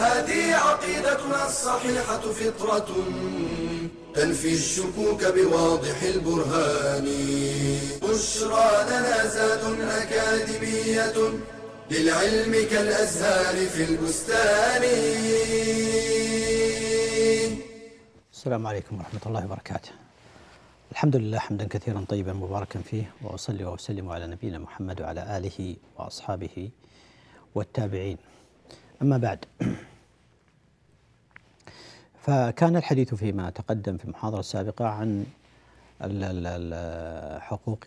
هذه 0.00 0.54
عقيدتنا 0.54 1.46
الصحيحة 1.46 2.20
فطرة 2.20 2.88
تنفي 4.14 4.54
الشكوك 4.54 5.24
بواضح 5.24 6.02
البرهان 6.02 7.06
بشرى 8.02 8.70
لنا 8.90 9.26
زاد 9.26 9.64
أكاديمية 9.80 11.18
للعلم 11.90 12.52
كالأزهار 12.70 13.56
في 13.66 13.84
البستان 13.84 14.82
السلام 18.32 18.66
عليكم 18.66 18.96
ورحمة 18.96 19.20
الله 19.26 19.44
وبركاته. 19.44 19.90
الحمد 20.92 21.16
لله 21.16 21.38
حمدا 21.38 21.68
كثيرا 21.68 22.04
طيبا 22.08 22.32
مباركا 22.32 22.80
فيه 22.80 23.12
وأصلي 23.22 23.64
وأسلم 23.64 24.10
على 24.10 24.26
نبينا 24.26 24.58
محمد 24.58 25.00
وعلى 25.00 25.36
آله 25.36 25.76
وأصحابه 25.98 26.70
والتابعين. 27.54 28.18
أما 29.02 29.18
بعد 29.18 29.44
فكان 32.22 32.76
الحديث 32.76 33.14
فيما 33.14 33.50
تقدم 33.50 33.96
في 33.96 34.04
المحاضرة 34.04 34.40
السابقة 34.40 34.86
عن 34.86 35.26
حقوق 37.40 37.84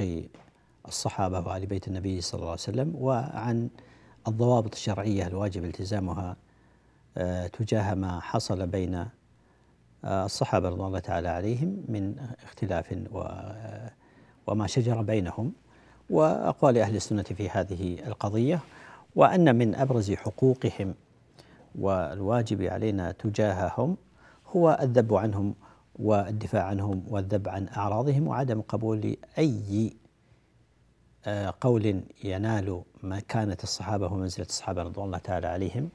الصحابة 0.87 1.39
وآل 1.39 1.65
بيت 1.65 1.87
النبي 1.87 2.21
صلى 2.21 2.39
الله 2.39 2.51
عليه 2.51 2.61
وسلم 2.61 2.95
وعن 2.95 3.69
الضوابط 4.27 4.75
الشرعية 4.75 5.27
الواجب 5.27 5.65
التزامها 5.65 6.35
آه، 7.17 7.47
تجاه 7.47 7.93
ما 7.93 8.19
حصل 8.19 8.67
بين 8.67 9.05
الصحابة 10.05 10.69
رضوان 10.69 10.87
الله 10.87 10.99
تعالى 10.99 11.29
عليهم 11.29 11.83
من 11.87 12.15
اختلاف 12.43 12.95
وما 14.47 14.67
شجر 14.67 15.01
بينهم 15.01 15.53
وأقوال 16.09 16.77
أهل 16.77 16.95
السنة 16.95 17.23
في 17.23 17.49
هذه 17.49 18.07
القضية 18.07 18.59
وأن 19.15 19.55
من 19.55 19.75
أبرز 19.75 20.11
حقوقهم 20.11 20.95
والواجب 21.75 22.61
علينا 22.61 23.11
تجاههم 23.11 23.97
هو 24.55 24.77
الذب 24.81 25.13
عنهم 25.13 25.55
والدفاع 25.95 26.63
عنهم 26.63 27.03
والذب 27.09 27.49
عن 27.49 27.67
أعراضهم 27.67 28.27
وعدم 28.27 28.61
قبول 28.61 29.17
أي 29.37 29.93
آه، 31.25 31.53
قول 31.61 32.01
ينال 32.23 32.81
مكانة 33.03 33.57
الصحابة 33.63 34.13
ومنزلة 34.13 34.45
الصحابة 34.45 34.83
رضوان 34.83 35.05
الله 35.05 35.17
تعالى 35.17 35.47
عليهم 35.47 35.89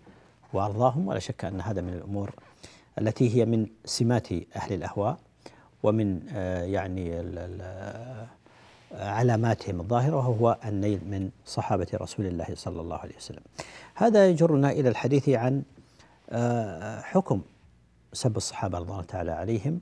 وأرضاهم. 0.52 1.08
ولا 1.08 1.18
شك 1.18 1.44
أن 1.44 1.60
هذا 1.60 1.80
من 1.80 1.92
الأمور 1.92 2.34
التي 2.98 3.36
هي 3.36 3.44
من 3.44 3.66
سمات 3.84 4.32
أهل 4.32 4.72
الأهواء 4.72 5.18
ومن 5.82 6.20
آه، 6.32 6.62
يعني 6.62 7.22
علاماتهم 8.92 9.80
الظاهرة 9.80 10.16
وهو 10.16 10.58
النيل 10.64 11.00
من 11.04 11.30
صحابة 11.46 11.86
رسول 11.94 12.26
الله 12.26 12.46
صلى 12.54 12.80
الله 12.80 12.96
عليه 12.96 13.16
وسلم. 13.16 13.42
هذا 13.94 14.28
يجرنا 14.28 14.70
إلى 14.70 14.88
الحديث 14.88 15.28
عن 15.28 15.62
آه، 16.30 17.00
حكم 17.00 17.42
سب 18.12 18.36
الصحابة 18.36 18.78
رضي 18.78 18.92
الله 18.92 19.02
تعالى 19.02 19.30
عليهم 19.30 19.80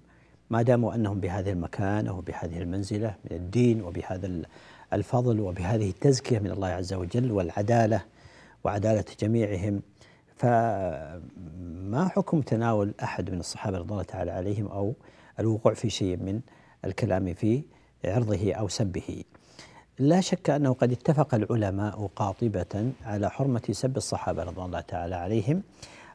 ما 0.50 0.62
داموا 0.62 0.94
أنهم 0.94 1.20
بهذه 1.20 1.50
المكانة 1.50 2.18
وبهذه 2.18 2.58
المنزلة 2.58 3.14
من 3.24 3.36
الدين 3.36 3.82
وبهذا 3.82 4.42
الفضل 4.92 5.40
وبهذه 5.40 5.90
التزكية 5.90 6.38
من 6.38 6.50
الله 6.50 6.68
عز 6.68 6.94
وجل 6.94 7.32
والعدالة 7.32 8.04
وعدالة 8.64 9.04
جميعهم 9.20 9.82
فما 10.36 12.08
حكم 12.08 12.40
تناول 12.40 12.94
أحد 13.02 13.30
من 13.30 13.40
الصحابة 13.40 13.78
رضي 13.78 13.92
الله 13.92 14.02
تعالى 14.02 14.30
عليهم 14.30 14.66
أو 14.66 14.94
الوقوع 15.40 15.74
في 15.74 15.90
شيء 15.90 16.16
من 16.16 16.40
الكلام 16.84 17.34
في 17.34 17.62
عرضه 18.04 18.54
أو 18.54 18.68
سبه. 18.68 19.24
لا 19.98 20.20
شك 20.20 20.50
أنه 20.50 20.72
قد 20.72 20.92
اتفق 20.92 21.34
العلماء 21.34 22.10
قاطبة 22.16 22.92
على 23.04 23.30
حرمة 23.30 23.62
سب 23.70 23.96
الصحابة 23.96 24.42
رضي 24.42 24.62
الله 24.62 24.80
تعالى 24.80 25.14
عليهم 25.14 25.62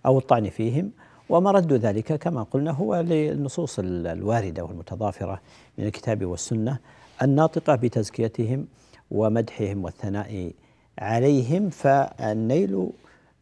أو 0.06 0.18
الطعن 0.18 0.50
فيهم 0.50 0.92
ومرد 1.32 1.74
ذلك 1.74 2.14
كما 2.14 2.44
قلنا 2.44 2.72
هو 2.72 2.96
للنصوص 2.96 3.80
الواردة 3.80 4.64
والمتضافرة 4.64 5.42
من 5.78 5.86
الكتاب 5.86 6.26
والسنة 6.26 6.78
الناطقة 7.22 7.76
بتزكيتهم 7.76 8.68
ومدحهم 9.12 9.84
والثناء 9.84 10.52
عليهم 11.00 11.70
فالنيل 11.70 12.90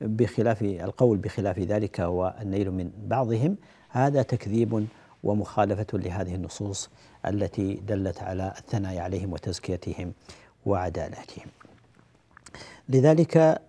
بخلاف 0.01 0.61
القول 0.61 1.17
بخلاف 1.17 1.59
ذلك 1.59 1.99
والنيل 1.99 2.71
من 2.71 2.91
بعضهم 3.07 3.55
هذا 3.89 4.21
تكذيب 4.21 4.87
ومخالفة 5.23 5.97
لهذه 5.97 6.35
النصوص 6.35 6.89
التي 7.25 7.73
دلت 7.73 8.21
على 8.21 8.53
الثناء 8.57 8.97
عليهم 8.97 9.33
وتزكيتهم 9.33 10.13
وعدالتهم. 10.65 11.47
لذلك 12.89 13.61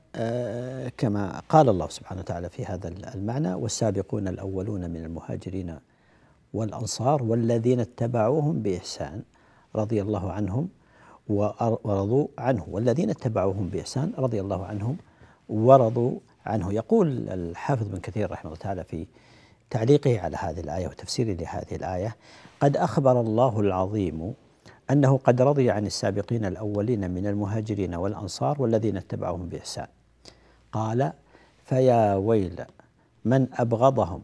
كما 0.96 1.42
قال 1.48 1.68
الله 1.68 1.88
سبحانه 1.88 2.20
وتعالى 2.20 2.48
في 2.48 2.64
هذا 2.64 2.88
المعنى 2.88 3.54
والسابقون 3.54 4.28
الأولون 4.28 4.90
من 4.90 5.04
المهاجرين 5.04 5.78
والأنصار 6.54 7.22
والذين 7.22 7.80
اتبعوهم 7.80 8.62
بإحسان 8.62 9.22
رضي 9.76 10.02
الله 10.02 10.32
عنهم 10.32 10.68
ورضوا 11.28 12.26
عنه. 12.38 12.64
والذين 12.70 13.10
اتبعوهم 13.10 13.68
بإحسان 13.68 14.12
رضي 14.18 14.40
الله 14.40 14.66
عنهم 14.66 14.96
ورضوا 15.48 16.18
عنه. 16.46 16.72
يقول 16.72 17.28
الحافظ 17.28 17.88
بن 17.88 17.98
كثير 17.98 18.30
رحمه 18.30 18.52
الله 18.52 18.62
تعالى 18.62 18.84
في 18.84 19.06
تعليقه 19.70 20.20
على 20.20 20.36
هذه 20.36 20.60
الآية 20.60 20.88
وتفسيره 20.88 21.32
لهذه 21.32 21.76
الآية 21.76 22.16
قد 22.60 22.76
أخبر 22.76 23.20
الله 23.20 23.60
العظيم 23.60 24.34
أنه 24.90 25.18
قد 25.18 25.42
رضي 25.42 25.70
عن 25.70 25.86
السابقين 25.86 26.44
الأولين 26.44 27.10
من 27.10 27.26
المهاجرين 27.26 27.94
والأنصار 27.94 28.62
والذين 28.62 28.96
اتبعوهم 28.96 29.48
بإحسان. 29.48 29.86
قال 30.72 31.12
فيا 31.64 32.14
ويل 32.14 32.64
من 33.24 33.46
أبغضهم 33.54 34.22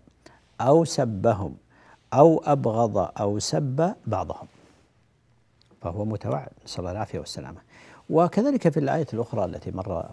أو 0.61 0.85
سبهم 0.85 1.57
أو 2.13 2.43
أبغض 2.45 3.11
أو 3.21 3.39
سب 3.39 3.95
بعضهم. 4.07 4.47
فهو 5.83 6.05
متوعد 6.05 6.49
نسأل 6.65 6.79
الله 6.79 6.91
العافية 6.91 7.19
والسلامة. 7.19 7.61
وكذلك 8.11 8.69
في 8.69 8.81
الآية 8.81 9.07
الأخرى 9.13 9.45
التي 9.45 9.71
مر 9.71 10.07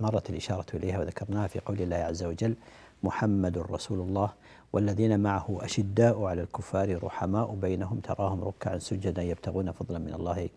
مرت 0.00 0.30
الإشارة 0.30 0.66
إليها 0.74 0.98
وذكرناها 0.98 1.46
في 1.46 1.60
قول 1.60 1.82
الله 1.82 1.96
عز 1.96 2.24
وجل 2.24 2.54
محمد 3.02 3.58
رسول 3.58 4.00
الله 4.00 4.30
والذين 4.72 5.20
معه 5.20 5.58
أشداء 5.60 6.24
على 6.24 6.42
الكفار 6.42 7.04
رحماء 7.04 7.54
بينهم 7.54 8.00
تراهم 8.00 8.44
ركعا 8.44 8.78
سجدا 8.78 9.22
يبتغون 9.22 9.72
فضلا 9.72 9.98
من 9.98 10.14
الله 10.14 10.48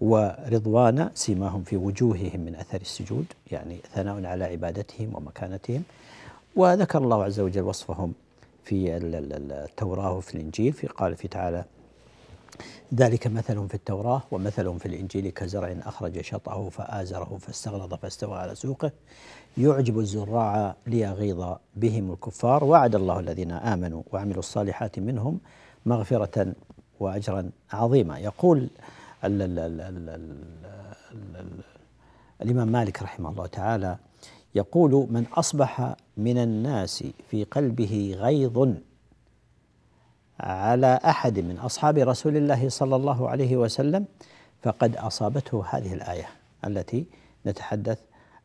ورضوانا 0.00 1.10
سيماهم 1.14 1.62
في 1.62 1.76
وجوههم 1.76 2.40
من 2.40 2.54
أثر 2.54 2.80
السجود 2.80 3.26
يعني 3.50 3.78
ثناء 3.94 4.24
على 4.26 4.44
عبادتهم 4.44 5.10
ومكانتهم. 5.14 5.82
وذكر 6.56 6.98
الله 6.98 7.24
عز 7.24 7.40
وجل 7.40 7.62
وصفهم 7.62 8.12
في 8.64 8.96
التوراة 8.96 10.12
وفي 10.12 10.34
الإنجيل 10.34 10.72
في 10.72 10.86
قال 10.86 11.16
في 11.16 11.28
تعالى 11.28 11.64
ذلك 12.94 13.26
مثل 13.26 13.68
في 13.68 13.74
التوراة 13.74 14.22
ومثل 14.30 14.78
في 14.78 14.86
الإنجيل 14.86 15.30
كزرع 15.30 15.76
أخرج 15.82 16.20
شطأه 16.20 16.68
فآزره 16.68 17.38
فاستغلظ 17.40 17.94
فاستوى 17.94 18.38
على 18.38 18.54
سوقه. 18.54 18.92
يعجب 19.58 19.98
الزراع 19.98 20.74
ليغيظ 20.86 21.54
بهم 21.76 22.12
الكفار. 22.12 22.64
وعد 22.64 22.94
الله 22.94 23.20
الذين 23.20 23.50
آمنوا 23.52 24.02
وعملوا 24.12 24.38
الصالحات 24.38 24.98
منهم 24.98 25.38
مغفرة 25.86 26.52
وأجرا 27.00 27.50
عظيما. 27.72 28.18
يقول 28.18 28.68
ال 29.24 29.42
ال 29.42 29.58
ال 29.58 29.80
ال 29.80 30.08
ال 30.08 31.36
ال 31.36 31.48
الإمام 32.42 32.68
مالك 32.68 33.02
رحمه 33.02 33.30
الله 33.30 33.46
تعالى 33.46 33.98
يقول 34.54 35.06
من 35.10 35.26
أصبح 35.32 35.94
من 36.16 36.38
الناس 36.38 37.04
في 37.30 37.44
قلبه 37.44 38.16
غيظ 38.18 38.68
على 40.40 41.00
أحد 41.04 41.38
من 41.38 41.58
أصحاب 41.58 41.98
رسول 41.98 42.36
الله 42.36 42.68
صلى 42.68 42.96
الله 42.96 43.28
عليه 43.30 43.56
وسلم 43.56 44.04
فقد 44.62 44.96
أصابته 44.96 45.64
هذه 45.70 45.94
الآية 45.94 46.28
التي 46.66 47.06
نتحدث 47.46 47.98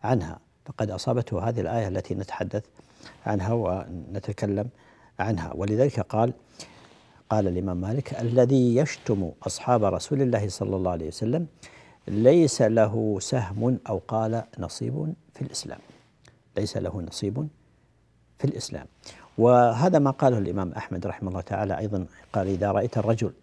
عنها. 0.03 0.39
فقد 0.65 0.91
أصابته 0.91 1.49
هذه 1.49 1.61
الآية 1.61 1.87
التي 1.87 2.15
نتحدث 2.15 2.65
عنها 3.25 3.53
ونتكلم 3.53 4.69
عنها. 5.19 5.53
ولذلك 5.55 5.99
قال 5.99 6.33
قال 7.29 7.47
الإمام 7.47 7.81
مالك 7.81 8.13
الذي 8.13 8.75
يشتم 8.75 9.31
أصحاب 9.47 9.83
رسول 9.83 10.21
الله 10.21 10.49
صلى 10.49 10.75
الله 10.75 10.91
عليه 10.91 11.07
وسلم 11.07 11.47
ليس 12.07 12.61
له 12.61 13.17
سهم 13.21 13.79
أو 13.89 14.01
قال 14.07 14.43
نصيب 14.59 15.13
في 15.33 15.41
الإسلام. 15.41 15.79
ليس 16.57 16.77
له 16.77 17.01
نصيب 17.01 17.47
في 18.39 18.45
الإسلام. 18.45 18.85
وهذا 19.37 19.99
ما 19.99 20.11
قاله 20.11 20.37
الإمام 20.37 20.71
أحمد 20.71 21.07
رحمه 21.07 21.29
الله 21.29 21.41
تعالى 21.41 21.77
أيضا 21.77 22.05
قال 22.33 22.47
إذا 22.47 22.71
رأيت 22.71 22.97
الرجل 22.97 23.33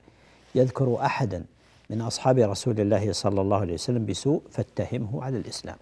يذكر 0.54 1.00
أحدا 1.00 1.44
من 1.90 2.00
أصحاب 2.00 2.38
رسول 2.38 2.80
الله 2.80 3.12
صلى 3.12 3.40
الله 3.40 3.56
عليه 3.56 3.74
وسلم 3.74 4.06
بسوء 4.06 4.42
فاتهمه 4.50 5.24
على 5.24 5.38
الإسلام 5.38 5.76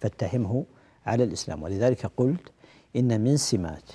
فاتهمه 0.00 0.64
على 1.06 1.24
الإسلام. 1.24 1.62
ولذلك 1.62 2.06
قلت 2.16 2.52
إن 2.96 3.20
من 3.20 3.36
سمات 3.36 3.90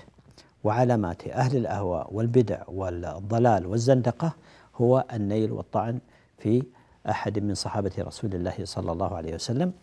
وعلامات 0.67 1.27
أهل 1.27 1.57
الأهواء 1.57 2.13
والبدع 2.13 2.61
والضلال 2.67 3.65
والزندقة 3.65 4.35
هو 4.75 5.05
النيل 5.13 5.51
والطعن 5.51 5.99
في 6.37 6.63
أحد 7.09 7.39
من 7.39 7.55
صحابة 7.55 7.91
رسول 7.99 8.35
الله 8.35 8.55
صلى 8.63 8.91
الله 8.91 9.15
عليه 9.15 9.33
وسلم. 9.35 9.73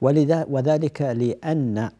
ولذا 0.00 0.46
وذلك 0.50 1.02
لأن 1.02 1.90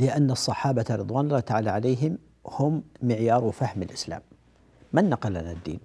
لأن 0.00 0.30
الصحابة 0.30 0.84
رضوان 0.90 1.24
الله 1.26 1.40
تعالى 1.40 1.70
عليهم 1.70 2.18
هم 2.46 2.82
معيار 3.02 3.50
فهم 3.50 3.82
الإسلام. 3.82 4.22
من 4.92 5.08
نقل 5.10 5.30
لنا 5.30 5.52
الدين؟ 5.52 5.80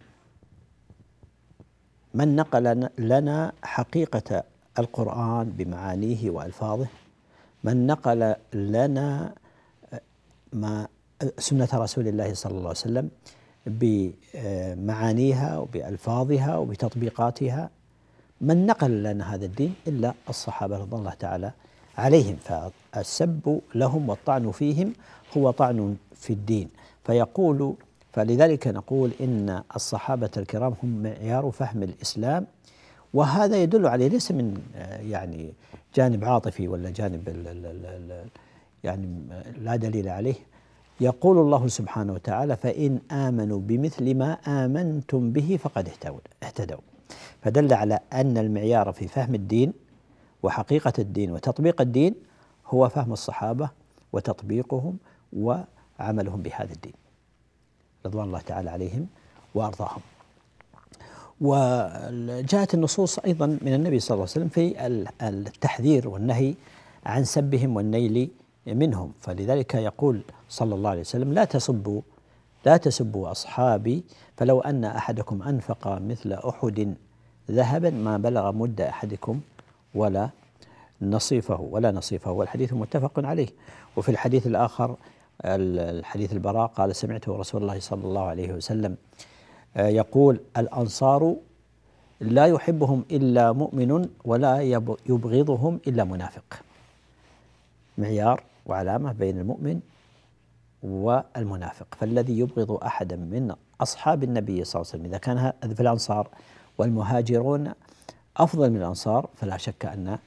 من 2.13 2.35
نقل 2.35 2.89
لنا 2.97 3.51
حقيقة 3.63 4.43
القرآن 4.79 5.49
بمعانيه 5.57 6.29
وألفاظه؟ 6.29 6.87
من 7.63 7.87
نقل 7.87 8.35
لنا 8.53 9.33
ما 10.53 10.87
سنة 11.37 11.69
رسول 11.73 12.07
الله 12.07 12.33
صلى 12.33 12.51
الله 12.51 12.69
عليه 12.69 12.69
وسلم 12.69 13.09
بمعانيها 13.65 15.57
وبألفاظها 15.57 16.57
وبتطبيقاتها. 16.57 17.69
من 18.41 18.65
نقل 18.65 19.03
لنا 19.03 19.35
هذا 19.35 19.45
الدين 19.45 19.75
إلا 19.87 20.13
الصحابة 20.29 20.77
رضي 20.77 20.95
الله 20.95 21.13
تعالى 21.13 21.51
عليهم 21.97 22.35
فالسب 22.35 23.61
لهم 23.75 24.09
والطعن 24.09 24.51
فيهم 24.51 24.93
هو 25.37 25.51
طعن 25.51 25.95
في 26.15 26.33
الدين. 26.33 26.69
فيقول 27.03 27.73
فلذلك 28.13 28.67
نقول 28.67 29.11
إن 29.21 29.63
الصحابة 29.75 30.29
الكرام 30.37 30.73
هم 30.83 31.03
معيار 31.03 31.51
فهم 31.51 31.83
الإسلام 31.83 32.45
وهذا 33.13 33.63
يدل 33.63 33.87
عليه 33.87 34.07
ليس 34.07 34.31
من 34.31 34.61
يعني 35.09 35.53
جانب 35.95 36.25
عاطفي 36.25 36.67
ولا 36.67 36.89
جانب 36.89 37.29
يعني 38.83 39.07
لا 39.57 39.75
دليل 39.75 40.09
عليه. 40.09 40.35
يقول 41.01 41.37
الله 41.37 41.67
سبحانه 41.67 42.13
وتعالى 42.13 42.55
فإن 42.55 42.99
آمنوا 43.11 43.59
بمثل 43.59 44.15
ما 44.15 44.33
آمنتم 44.33 45.31
به 45.31 45.59
فقد 45.63 45.89
اهتدوا. 46.43 46.79
فدل 47.41 47.73
على 47.73 47.99
أن 48.13 48.37
المعيار 48.37 48.91
في 48.91 49.07
فهم 49.07 49.35
الدين 49.35 49.73
وحقيقة 50.43 50.93
الدين 50.99 51.31
وتطبيق 51.31 51.81
الدين 51.81 52.15
هو 52.67 52.89
فهم 52.89 53.13
الصحابة 53.13 53.69
وتطبيقهم 54.13 54.97
وعملهم 55.33 56.41
بهذا 56.41 56.73
الدين. 56.73 56.93
رضوان 58.05 58.25
الله 58.27 58.39
تعالى 58.39 58.69
عليهم 58.69 59.07
وأرضاهم. 59.55 60.01
وجاءت 61.41 62.73
النصوص 62.73 63.19
أيضا 63.19 63.45
من 63.61 63.73
النبي 63.73 63.99
صلى 63.99 64.15
الله 64.15 64.27
عليه 64.29 64.31
وسلم 64.31 64.47
في 64.47 64.87
التحذير 65.21 66.07
والنهي 66.07 66.53
عن 67.05 67.23
سبهم 67.23 67.75
والنيل 67.75 68.29
منهم. 68.67 69.11
فلذلك 69.21 69.75
يقول 69.75 70.21
صلى 70.49 70.75
الله 70.75 70.89
عليه 70.89 71.01
وسلم 71.01 71.33
لا 71.33 71.45
تسبوا 71.45 72.01
لا 72.65 72.77
تسبوا 72.77 73.31
أصحابي 73.31 74.03
فلو 74.37 74.59
أن 74.61 74.85
أحدكم 74.85 75.41
أنفق 75.43 75.87
مثل 75.87 76.33
أحد 76.33 76.95
ذهبا 77.51 77.89
ما 77.89 78.17
بلغ 78.17 78.51
مد 78.51 78.81
أحدكم 78.81 79.39
ولا 79.95 80.29
نصيفه 81.01 81.61
ولا 81.61 81.91
نصيفه. 81.91 82.31
والحديث 82.31 82.73
متفق 82.73 83.25
عليه. 83.25 83.47
وفي 83.97 84.09
الحديث 84.09 84.47
الآخر 84.47 84.95
الحديث 85.45 86.33
البراء 86.33 86.67
قال 86.67 86.95
سمعته 86.95 87.35
رسول 87.35 87.61
الله 87.61 87.79
صلى 87.79 88.03
الله 88.03 88.21
عليه 88.21 88.53
وسلم 88.53 88.95
آه، 89.77 89.87
يقول 89.87 90.39
الأنصار 90.57 91.35
لا 92.21 92.45
يحبهم 92.45 93.05
إلا 93.11 93.51
مؤمن 93.51 94.09
ولا 94.25 94.61
يبغضهم 95.05 95.79
إلا 95.87 96.03
منافق. 96.03 96.68
معيار 97.99 98.43
وعلامة 98.65 99.11
بين 99.11 99.39
المؤمن 99.39 99.79
والمنافق. 100.83 101.87
فالذي 101.95 102.39
يبغض 102.39 102.71
أحدا 102.71 103.15
من 103.15 103.55
أصحاب 103.81 104.23
النبي 104.23 104.63
صلى 104.63 104.81
الله 104.81 104.91
عليه 104.91 105.03
وسلم 105.03 105.05
إذا 105.05 105.17
كان 105.17 105.53
في 105.75 105.81
الأنصار 105.81 106.27
والمهاجرون 106.77 107.73
أفضل 108.37 108.69
من 108.69 108.77
الأنصار 108.77 109.29
فلا 109.35 109.57
شك 109.57 109.85
أن 109.85 110.17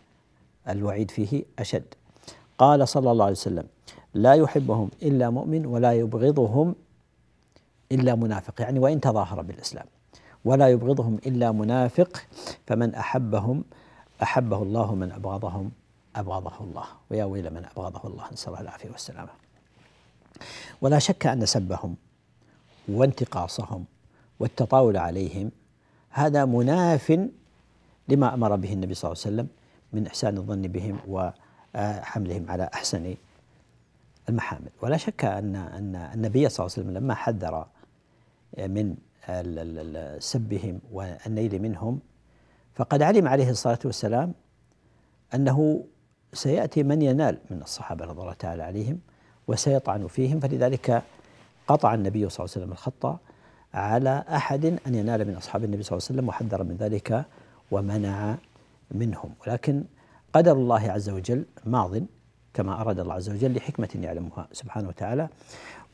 الوعيد 0.69 1.11
فيه 1.11 1.45
أشد. 1.59 1.85
قال 2.59 2.89
صلى 2.89 3.11
الله 3.11 3.25
عليه 3.25 3.35
وسلم 3.35 3.67
لا 4.15 4.33
يحبهم 4.33 4.91
إلا 5.03 5.31
مؤمن 5.31 5.67
ولا 5.67 5.93
يبغضهم 5.93 6.75
إلا 7.93 8.15
منافق. 8.15 8.61
يعني 8.61 8.79
وإن 8.79 9.01
تظاهر 9.01 9.43
بالإسلام 9.43 9.87
ولا 10.45 10.69
يبغضهم 10.69 11.19
إلا 11.27 11.53
منافق 11.53 12.23
فمن 12.67 12.95
أحبهم 12.95 13.65
أحبه 14.23 14.63
الله 14.63 14.95
من 14.95 15.13
أبغضهم. 15.13 15.71
أبغضه 16.17 16.61
الله. 16.61 16.85
ويا 17.11 17.25
ويل 17.25 17.51
من 17.51 17.65
أبغضه 17.65 18.09
الله 18.09 18.33
نسأل 18.33 18.49
الله 18.49 18.61
العافية 18.61 18.91
والسلامة. 18.91 19.31
ولا 20.81 20.99
شك 20.99 21.27
أن 21.27 21.47
سبهم 21.47 21.97
وانتقاصهم 22.89 23.85
والتطاول 24.41 24.97
عليهم 24.97 25.51
هذا 26.11 26.45
مناف 26.45 27.29
لما 28.09 28.35
أمر 28.35 28.57
به 28.57 28.73
النبي 28.73 28.95
صلى 28.95 29.13
الله 29.13 29.23
عليه 29.25 29.35
وسلم 29.35 29.49
من 29.93 30.07
إحسان 30.07 30.37
الظن 30.37 30.63
بهم 30.63 30.99
وحملهم 31.09 32.51
على 32.51 32.71
أحسن 32.75 33.15
المحامل. 34.29 34.69
ولا 34.83 34.97
شك 34.97 35.25
ان 35.25 35.57
ان 35.57 35.97
النبي 35.97 36.49
صلى 36.49 36.67
الله 36.67 36.77
عليه 36.77 36.87
وسلم 36.89 36.91
لما 36.91 37.15
حذر 37.15 37.67
من 38.59 38.97
سبهم 40.19 40.81
والنيل 40.93 41.63
منهم 41.63 42.01
فقد 42.75 43.03
علم 43.03 43.29
عليه 43.29 43.51
الصلاة 43.51 43.79
والسلام 43.85 44.35
أنه 45.35 45.85
سيأتي 46.33 46.83
من 46.83 47.03
ينال 47.03 47.39
من 47.51 47.63
الصحابة 47.63 48.05
رضي 48.05 48.21
الله 48.21 48.33
تعالى 48.33 48.63
عليهم 48.63 48.99
وسيطعن 49.49 50.07
فيهم. 50.07 50.41
فلذلك 50.41 51.03
قطع 51.67 51.95
النبي 51.95 52.29
صلى 52.29 52.45
الله 52.45 52.55
عليه 52.55 52.65
وسلم 52.65 52.73
الخط 52.73 53.19
على 53.75 54.25
أحد 54.29 54.65
أن 54.65 54.95
ينال 54.95 55.25
من 55.25 55.35
أصحاب 55.35 55.65
النبي 55.65 55.83
صلى 55.83 55.97
الله 55.97 56.07
عليه 56.09 56.19
وسلم 56.19 56.29
وحذر 56.29 56.63
من 56.65 56.77
ذلك 56.77 57.25
ومنع 57.71 58.37
منهم. 58.91 59.31
ولكن 59.47 59.85
قدر 60.33 60.53
الله 60.53 60.91
عز 60.91 61.11
وجل 61.11 61.45
ماض 61.65 62.01
كما 62.55 62.81
أراد 62.81 62.99
الله 62.99 63.15
عز 63.15 63.31
وجل 63.31 63.57
لحكمة 63.57 63.89
يعلمها 63.95 64.49
سبحانه 64.53 64.89
وتعالى. 64.89 65.29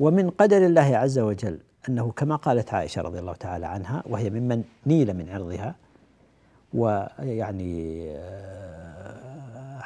ومن 0.00 0.30
قدر 0.30 0.66
الله 0.66 0.96
عز 0.96 1.18
وجل 1.18 1.58
أنه 1.88 2.10
كما 2.10 2.36
قالت 2.36 2.74
عائشة 2.74 3.02
رضي 3.02 3.18
الله 3.18 3.32
تعالى 3.32 3.66
عنها 3.66 4.02
وهي 4.06 4.30
ممن 4.30 4.64
نيل 4.86 5.14
من 5.14 5.28
عرضها 5.28 5.74
ويعني 6.74 8.04
آه، 8.10 9.27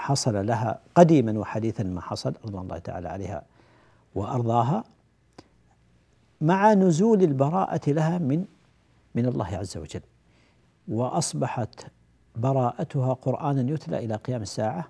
حصل 0.03 0.47
لها 0.47 0.81
قديما 0.95 1.39
وحديثا 1.39 1.85
ما 1.85 2.01
حصل 2.01 2.35
رضوان 2.45 2.63
الله 2.63 2.79
تعالى 2.79 3.09
عليها 3.09 3.43
وأرضاها 4.15 4.85
مع 6.41 6.73
نزول 6.73 7.23
البراءة 7.23 7.91
لها 7.91 8.19
من 8.19 8.45
من 9.15 9.27
الله 9.27 9.57
عز 9.57 9.77
وجل. 9.77 10.01
وأصبحت 10.89 11.87
براءتها 12.37 13.13
قرانا 13.13 13.71
يتلى 13.73 13.99
إلى 13.99 14.15
قيام 14.15 14.43
الساعة. 14.43 14.89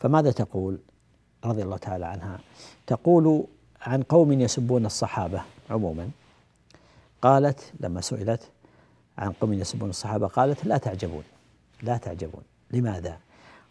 فماذا 0.00 0.30
تقول؟ 0.30 0.78
رضي 1.44 1.62
الله 1.62 1.76
تعالى 1.76 2.06
عنها. 2.06 2.38
تقول 2.86 3.44
عن 3.82 4.02
قوم 4.02 4.32
يسبون 4.32 4.86
الصحابة 4.86 5.42
عموما. 5.70 6.10
قالت 7.22 7.72
لما 7.80 8.00
سئلت 8.00 8.50
عن 9.18 9.32
قوم 9.32 9.52
يسبون 9.52 9.90
الصحابة 9.90 10.26
قالت 10.26 10.64
لا 10.64 10.76
تعجبون 10.78 11.24
لا 11.82 11.96
تعجبون. 11.96 12.42
لماذا؟ 12.70 13.18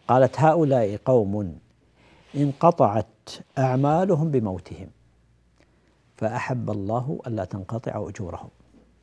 قالت 0.07 0.39
هؤلاء 0.39 1.00
قوم 1.05 1.59
انقطعت 2.35 3.29
أعمالهم 3.57 4.31
بموتهم 4.31 4.88
فأحب 6.17 6.69
الله 6.69 7.19
ألا 7.27 7.45
تنقطع 7.45 8.09
أجورهم 8.09 8.50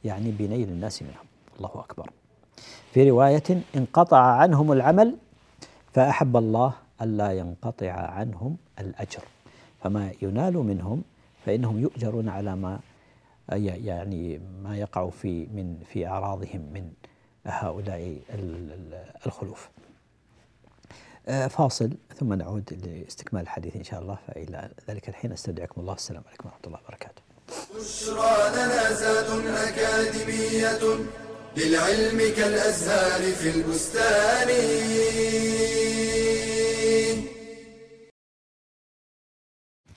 يعني 0.05 0.31
بنيل 0.31 0.69
الناس 0.69 1.03
منهم 1.03 1.25
الله 1.57 1.71
أكبر. 1.75 2.11
في 2.93 3.11
رواية 3.11 3.43
انقطع 3.77 4.19
عنهم 4.19 4.73
العمل 4.73 5.17
فأحب 5.93 6.37
الله 6.37 6.73
ألا 7.03 7.33
ينقطع 7.33 7.93
عنهم 7.93 8.57
الأجر. 8.81 9.23
فما 9.81 10.13
ينال 10.23 10.57
منهم 10.57 11.03
فإنهم 11.45 11.81
يؤجرون 11.81 12.29
على 12.29 12.57
ما 12.57 12.81
يعني 13.49 14.41
ما 14.63 14.77
يقع 14.77 15.11
في 15.11 15.47
من 15.47 15.79
في 15.85 16.07
أعراضهم 16.07 16.61
من 16.61 16.93
هؤلاء 17.47 18.19
الخلوف. 19.27 19.71
فاصل 21.27 21.91
ثم 22.21 22.33
نعود 22.33 22.73
لاستكمال 22.87 23.43
الحديث 23.43 23.77
إن 23.77 23.85
شاء 23.85 24.03
الله 24.03 24.19
فإلى 24.27 24.71
ذلك 24.89 25.09
الحين 25.09 25.33
أستودعكم 25.33 25.81
الله. 25.81 25.95
السلام 25.95 26.23
عليكم 26.29 26.49
ورحمة 26.49 26.67
الله 26.67 26.79
وبركاته. 26.85 27.23
بشرى 27.75 28.51
لنا 28.57 28.93
زاد 28.93 29.47
أكاديمية 29.47 30.85
للعلم 31.57 32.19
كالأزهار 32.37 33.33
في 33.33 33.51
البستان. 33.51 34.49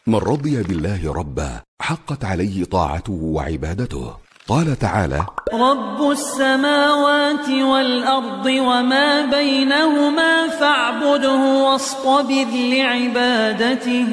من 0.08 0.15
رضي 0.15 0.63
بالله 0.63 1.13
ربا 1.13 1.62
حقت 1.82 2.25
عليه 2.25 2.65
طاعته 2.65 3.13
وعبادته. 3.13 4.25
قال 4.48 4.80
تعالى 4.80 5.25
رب 5.54 6.12
السماوات 6.12 7.50
والأرض 7.50 8.46
وما 8.46 9.25
بينهما 9.25 10.48
فاعبده 10.48 11.64
واصطبر 11.64 12.46
لعبادته. 12.54 14.08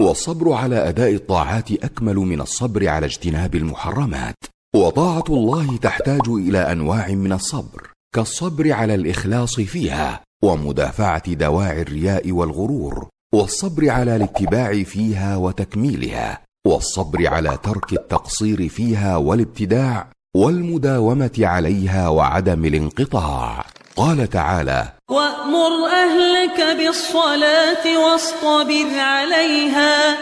والصبر 0.00 0.52
على 0.52 0.88
أداء 0.88 1.14
الطاعات 1.14 1.72
أكمل 1.72 2.16
من 2.16 2.40
الصبر 2.40 2.88
على 2.88 3.06
اجتناب 3.06 3.54
المحرمات. 3.54 4.34
وطاعة 4.76 5.24
الله 5.28 5.76
تحتاج 5.76 6.28
إلى 6.28 6.58
أنواع 6.58 7.08
من 7.08 7.32
الصبر 7.32 7.90
كالصبر 8.14 8.72
على 8.72 8.94
الإخلاص 8.94 9.60
فيها 9.60 10.20
ومدافعة 10.44 11.34
دواعي 11.34 11.82
الرياء 11.82 12.32
والغرور 12.32 13.08
والصبر 13.34 13.90
على 13.90 14.16
الاتباع 14.16 14.82
فيها 14.82 15.36
وتكميلها. 15.36 16.45
والصبر 16.66 17.26
على 17.26 17.58
ترك 17.62 17.92
التقصير 17.92 18.68
فيها 18.68 19.16
والابتداع 19.16 20.08
والمداومة 20.36 21.36
عليها 21.38 22.08
وعدم 22.08 22.64
الانقطاع. 22.64 23.66
قال 23.96 24.30
تعالى 24.30 24.88
وأمر 25.10 25.86
أهلك 25.86 26.76
بالصلاة 26.78 27.84
واصطبر 28.04 28.98
عليها 28.98 30.18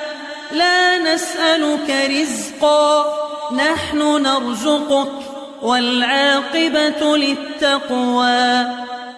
لا 0.52 0.98
نسألك 1.14 1.90
رزقا 2.10 3.04
نحن 3.56 3.98
نرزقك 4.22 5.12
والعاقبة 5.62 7.16
للتقوى. 7.16 8.66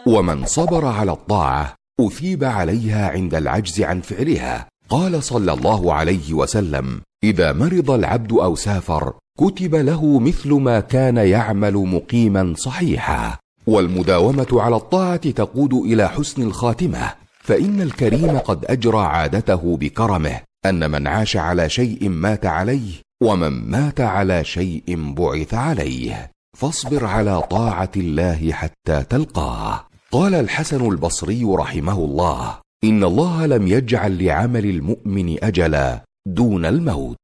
ومن 0.06 0.47
صبر 0.47 0.87
على 0.87 1.12
الطاعة 1.12 1.75
أثيب 2.00 2.45
عليها 2.45 3.11
عند 3.11 3.35
العجز 3.35 3.80
عن 3.80 4.00
فعلها. 4.00 4.68
قال 4.88 5.23
صلى 5.23 5.52
الله 5.52 5.95
عليه 5.95 6.35
وسلم 6.35 7.00
إذا 7.26 7.52
مرض 7.52 7.90
العبد 7.90 8.33
أو 8.33 8.54
سافر 8.54 9.12
كتب 9.38 9.75
له 9.75 10.18
مثل 10.18 10.52
ما 10.52 10.80
كان 10.80 11.16
يعمل 11.16 11.75
مقيما 11.75 12.54
صحيحا. 12.56 13.38
والمداومة 13.66 14.47
على 14.52 14.76
الطاعة 14.76 15.30
تقود 15.30 15.75
إلى 15.75 16.09
حسن 16.09 16.42
الخاتمة. 16.42 17.12
فإن 17.40 17.80
الكريم 17.80 18.38
قد 18.38 18.64
أجرى 18.64 18.99
عادته 18.99 19.76
بكرمه 19.76 20.40
أن 20.66 20.90
من 20.90 21.06
عاش 21.06 21.37
على 21.37 21.68
شيء 21.68 22.09
مات 22.09 22.47
عليه 22.47 22.92
ومن 23.23 23.71
مات 23.71 24.00
على 24.00 24.45
شيء 24.45 25.14
بعث 25.14 25.54
عليه. 25.54 26.30
فاصبر 26.59 27.06
على 27.06 27.42
طاعة 27.42 27.90
الله 27.97 28.52
حتى 28.52 29.02
تلقاه. 29.11 29.87
قال 30.12 30.35
الحسن 30.35 30.87
البصري 30.87 31.45
رحمه 31.45 31.99
الله 31.99 32.59
إن 32.85 33.04
الله 33.04 33.47
لم 33.47 33.66
يجعل 33.66 34.25
لعمل 34.25 34.64
المؤمن 34.66 35.45
أجلا 35.45 36.05
دون 36.26 36.64
الموت. 36.64 37.16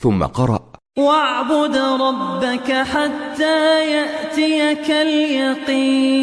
ثم 0.00 0.24
قرأ. 0.24 0.72
واعبد 0.98 1.76
ربك 1.76 2.72
حتى 2.72 3.90
يأتيك 3.90 4.90
اليقين. 4.90 6.20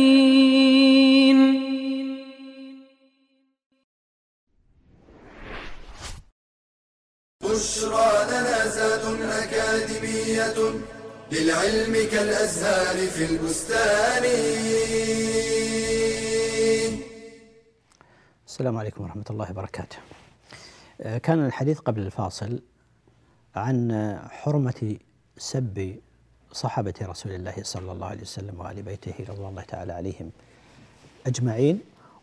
بشرى 7.44 8.12
لنا 8.32 8.68
زاد 8.68 9.22
أكاديمية 9.22 10.60
للعلم 11.32 11.94
كالأزهار 12.12 13.08
في 13.08 13.26
البستان. 13.26 14.24
السلام 18.48 18.78
عليكم 18.78 19.04
ورحمة 19.04 19.26
الله 19.30 19.52
وبركاته. 19.52 19.98
آه، 21.02 21.18
كان 21.18 21.46
الحديث 21.46 21.80
قبل 21.80 22.02
الفاصل 22.02 22.60
عن 23.56 24.20
حرمة 24.30 24.98
سب 25.38 25.96
صحابة 26.52 26.94
رسول 27.02 27.32
الله 27.32 27.54
صلى 27.62 27.92
الله 27.92 28.08
عليه 28.08 28.22
وسلم 28.22 28.60
وآل 28.60 28.82
بيته 28.82 29.14
رضوان 29.30 29.50
الله 29.50 29.62
تعالى 29.62 29.94
عليهم 29.94 30.32
أجمعين. 31.28 31.80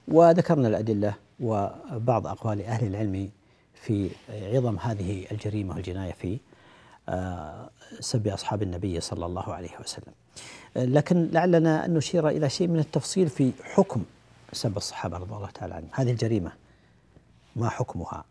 وذكرنا 0.08 0.68
الأدلة 0.68 1.14
وبعض 1.40 2.26
أقوال 2.26 2.62
أهل 2.62 2.86
العلم 2.86 3.30
في 3.74 4.10
عظم 4.30 4.78
هذه 4.78 5.26
الجريمة 5.32 5.74
والجناية 5.74 6.12
في 6.12 6.38
آه، 7.08 7.70
سب 8.00 8.28
أصحاب 8.28 8.62
النبي 8.62 9.00
صلى 9.00 9.26
الله 9.26 9.54
عليه 9.54 9.70
وسلم. 9.80 10.12
لكن 10.76 11.28
لعلنا 11.32 11.84
أن 11.84 11.94
نشير 11.94 12.28
إلى 12.28 12.50
شيء 12.50 12.68
من 12.68 12.78
التفصيل 12.78 13.28
في 13.28 13.52
حكم 13.62 14.04
سب 14.52 14.76
الصحابة 14.76 15.16
رضي 15.18 15.34
الله 15.34 15.50
تعالى 15.50 15.74
عنهم. 15.74 15.88
هذه 15.92 16.10
الجريمة 16.10 16.52
ما 17.56 17.68
حكمها؟ 17.68 18.24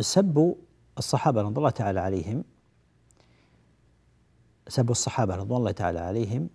سب 0.00 0.54
الصحابة 0.98 1.42
رضي 1.42 1.58
الله 1.58 1.70
تعالى 1.70 2.00
عليهم. 2.00 2.44
سب 4.68 4.90
الصحابة 4.90 5.36
رضوان 5.36 5.58
الله 5.60 5.70
تعالى 5.70 6.00
عليهم. 6.00 6.48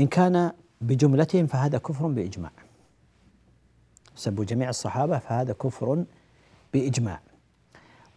إن 0.00 0.06
كان 0.06 0.52
بجملتهم 0.80 1.46
فهذا 1.46 1.78
كفر 1.78 2.06
بإجماع. 2.06 2.52
سب 4.16 4.44
جميع 4.44 4.68
الصحابة 4.68 5.18
فهذا 5.18 5.52
كفر 5.52 6.04
بإجماع. 6.72 7.20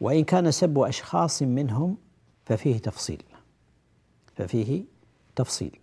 وإن 0.02 0.24
كان 0.24 0.52
سب 0.52 0.80
أشخاص 0.80 1.42
منهم 1.44 1.98
ففيه 2.46 2.78
تفصيل. 2.78 3.24
ففيه 4.36 4.84
تفصيل. 5.36 5.80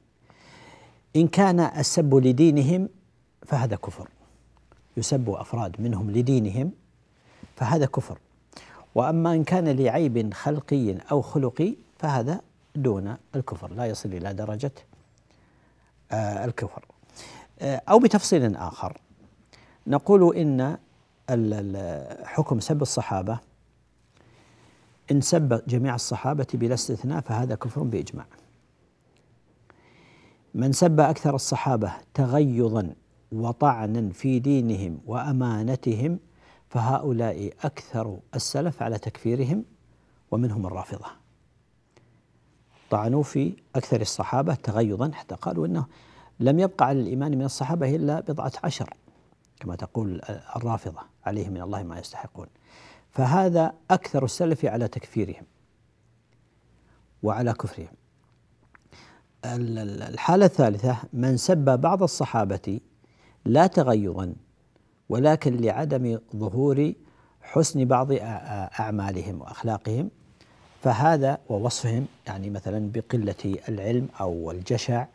إن 1.17 1.29
كان 1.29 1.61
السب 1.61 2.15
لدينهم 2.15 2.89
فهذا 3.47 3.77
كفر. 3.77 4.09
يسب 4.97 5.31
أفراد 5.31 5.81
منهم 5.81 6.11
لدينهم 6.11 6.73
فهذا 7.57 7.87
كفر. 7.87 8.19
وأما 8.95 9.35
إن 9.35 9.45
كان 9.45 9.69
لعيب 9.69 10.35
خلقي 10.35 10.97
أو 11.11 11.23
خلقي 11.23 11.75
فهذا 11.99 12.41
دون 12.75 13.17
الكفر 13.37 13.73
لا 13.73 13.87
يصل 13.87 14.09
إلى 14.09 14.35
درجة 14.35 14.73
آه، 16.13 16.45
الكفر. 16.45 16.85
آه، 17.61 17.83
أو 17.89 17.99
بتفصيل 17.99 18.57
آخر 18.57 18.99
نقول 19.87 20.37
إن 20.37 20.79
حكم 22.25 22.61
سب 22.61 22.83
الصحابة 22.83 23.39
إن 25.11 25.21
سب 25.21 25.63
جميع 25.69 25.95
الصحابة 25.95 26.47
بلا 26.55 26.75
استثناء 26.75 27.21
فهذا 27.21 27.55
كفر 27.55 27.83
بإجماع. 27.83 28.27
من 30.55 30.73
سب 30.73 31.01
أكثر 31.01 31.35
الصحابة 31.35 31.93
تغيظا 32.15 32.95
وطعنا 33.33 34.13
في 34.13 34.39
دينهم 34.39 35.01
وأمانتهم 35.07 36.19
فهؤلاء 36.69 37.53
أكثر 37.65 38.19
السلف 38.35 38.83
على 38.83 38.99
تكفيرهم 38.99 39.65
ومنهم 40.31 40.67
الرافضة. 40.67 41.07
طعنوا 42.91 43.23
في 43.23 43.53
أكثر 43.77 44.01
الصحابة 44.01 44.55
تغيظا 44.55 45.11
حتى 45.15 45.35
قالوا 45.35 45.67
أنه 45.67 45.87
لم 46.41 46.59
يبقى 46.61 46.87
على 46.87 47.01
الإيمان 47.01 47.39
من 47.39 47.45
الصحابة 47.45 47.97
إلا 47.97 48.21
بضعة 48.21 48.53
عشر 48.65 48.95
كما 49.61 49.77
تقول 49.77 50.21
الرافضة 50.57 51.01
عليهم 51.27 51.53
من 51.53 51.63
الله 51.63 51.83
ما 51.83 51.99
يستحقون. 51.99 52.47
فهذا 53.11 53.75
أكثر 53.91 54.25
السلف 54.25 54.65
على 54.65 54.89
تكفيرهم 54.89 55.43
وعلى 57.23 57.53
كفرهم. 57.53 57.89
ال- 59.45 59.79
ال- 59.79 60.03
الحالة 60.03 60.47
الثالثة 60.47 60.97
من 61.13 61.37
سب 61.37 61.81
بعض 61.81 62.03
الصحابة 62.03 62.81
لا 63.45 63.67
تغيظا 63.67 64.35
ولكن 65.09 65.57
لعدم 65.57 66.19
ظهور 66.37 66.93
حسن 67.43 67.85
بعض 67.85 68.09
أعمالهم 68.81 69.41
وأخلاقهم 69.41 70.11
فهذا 70.83 71.39
ووصفهم 71.49 72.07
يعني 72.27 72.51
مثلا 72.51 72.91
بقلة 72.93 73.59
العلم 73.69 74.09
أو 74.21 74.51
الجشع 74.51 75.07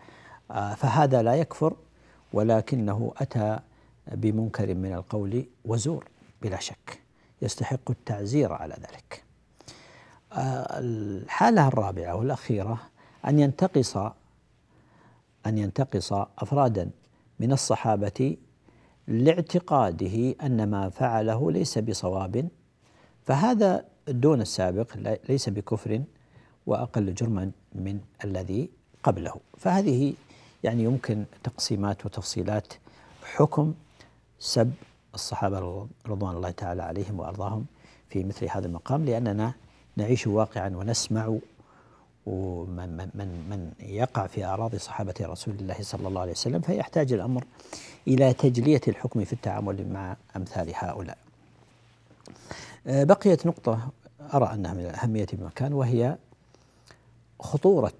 آه، 0.51 0.74
فهذا 0.74 1.22
لا 1.22 1.36
يكفر 1.36 1.75
ولكنه 2.34 3.13
أتى 3.17 3.60
بمنكر 4.12 4.74
من 4.74 4.94
القول 4.94 5.46
وزور 5.65 6.05
بلا 6.41 6.60
شك 6.60 7.00
يستحق 7.41 7.91
التعزير 7.91 8.53
على 8.53 8.74
ذلك. 8.74 9.24
آه، 10.34 10.79
الحالة 10.79 11.67
الرابعة 11.67 12.15
والأخيرة 12.15 12.82
أن 13.27 13.39
ينتقص 13.39 13.98
أن 15.46 15.58
ينتقص 15.58 16.13
أفرادا 16.13 16.89
من 17.39 17.51
الصحابة 17.51 18.37
لاعتقاده 19.07 20.35
أن 20.43 20.69
ما 20.69 20.89
فعله 20.89 21.51
ليس 21.51 21.77
بصواب 21.77 22.47
فهذا 23.23 23.85
دون 24.07 24.41
السابق 24.41 25.17
ليس 25.29 25.49
بكفر 25.49 26.01
وأقل 26.65 27.13
جرما 27.13 27.51
من 27.75 27.99
الذي 28.23 28.69
قبله. 29.03 29.35
فهذه 29.57 30.13
يعني 30.63 30.83
يمكن 30.83 31.25
تقسيمات 31.43 32.05
وتفصيلات 32.05 32.73
حكم 33.23 33.73
سب 34.39 34.71
الصحابة 35.13 35.87
رضوان 36.07 36.35
الله 36.35 36.51
تعالى 36.51 36.83
عليهم 36.83 37.19
وأرضاهم 37.19 37.65
في 38.09 38.23
مثل 38.23 38.47
هذا 38.49 38.67
المقام 38.67 39.05
لأننا 39.05 39.53
نعيش 39.95 40.27
واقعا 40.27 40.69
ونسمع 40.69 41.37
ومن 42.25 42.98
من 42.98 43.10
من 43.13 43.27
من 43.50 43.72
يقع 43.79 44.27
في 44.27 44.46
أراضي 44.46 44.77
صحابة 44.79 45.13
رسول 45.22 45.55
الله 45.55 45.75
صلى 45.82 46.08
الله 46.08 46.22
عليه 46.22 46.32
وسلم 46.32 46.62
فيحتاج 46.62 47.13
الأمر 47.13 47.44
إلى 48.08 48.34
تجلية 48.34 48.82
الحكم 48.88 49.24
في 49.25 49.34
التعامل 49.34 49.89
مع 49.89 50.17
أمثال 50.36 50.72
هؤلاء. 50.75 51.17
آه، 52.88 53.03
بقيت 53.03 53.46
نقطة 53.46 53.89
أرى 54.34 54.53
أنها 54.53 54.74
من 54.74 54.86
الأهمية 54.86 55.27
بمكان 55.34 55.74
وهي 55.74 56.17
خطورة 57.39 57.94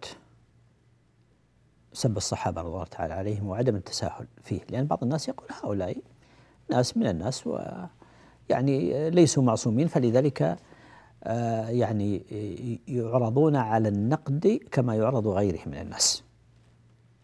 سب 1.94 2.18
الصحابة 2.18 2.62
رضي 2.62 2.70
الله 2.70 2.84
تعالى 2.86 3.14
عليهم 3.14 3.48
وعدم 3.48 3.76
التساهل 3.76 4.28
فيه. 4.44 4.60
لأن 4.70 4.86
بعض 4.86 5.04
الناس 5.04 5.28
يقول 5.28 5.48
هؤلاء 5.64 5.98
ناس 6.70 6.98
من 6.98 7.08
الناس 7.08 7.48
ويعني 7.48 9.10
ليسوا 9.10 9.44
معصومين 9.44 9.88
فلذلك 9.88 10.58
يعني 11.70 12.22
يعرضون 12.88 13.56
على 13.56 13.90
النقد 13.90 14.60
كما 14.72 14.96
يعرض 14.96 15.28
غيرهم 15.28 15.68
من 15.68 15.78
الناس. 15.78 16.24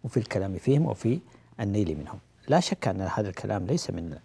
وفي 0.04 0.18
الكلام 0.18 0.58
فيهم 0.58 0.86
وفي 0.86 1.20
النيل 1.60 1.98
منهم. 1.98 2.20
لا 2.48 2.60
شك 2.60 2.88
أن 2.88 3.02
هذا 3.02 3.30
الكلام 3.30 3.66
ليس 3.66 3.90
من 3.90 4.18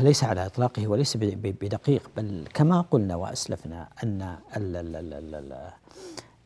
ليس 0.00 0.24
على 0.24 0.46
إطلاقه 0.46 0.88
وليس 0.88 1.16
بدقيق 1.16 2.10
بل 2.16 2.48
كما 2.54 2.80
قلنا 2.80 3.16
وأسلفنا 3.16 3.88
أن 4.02 4.36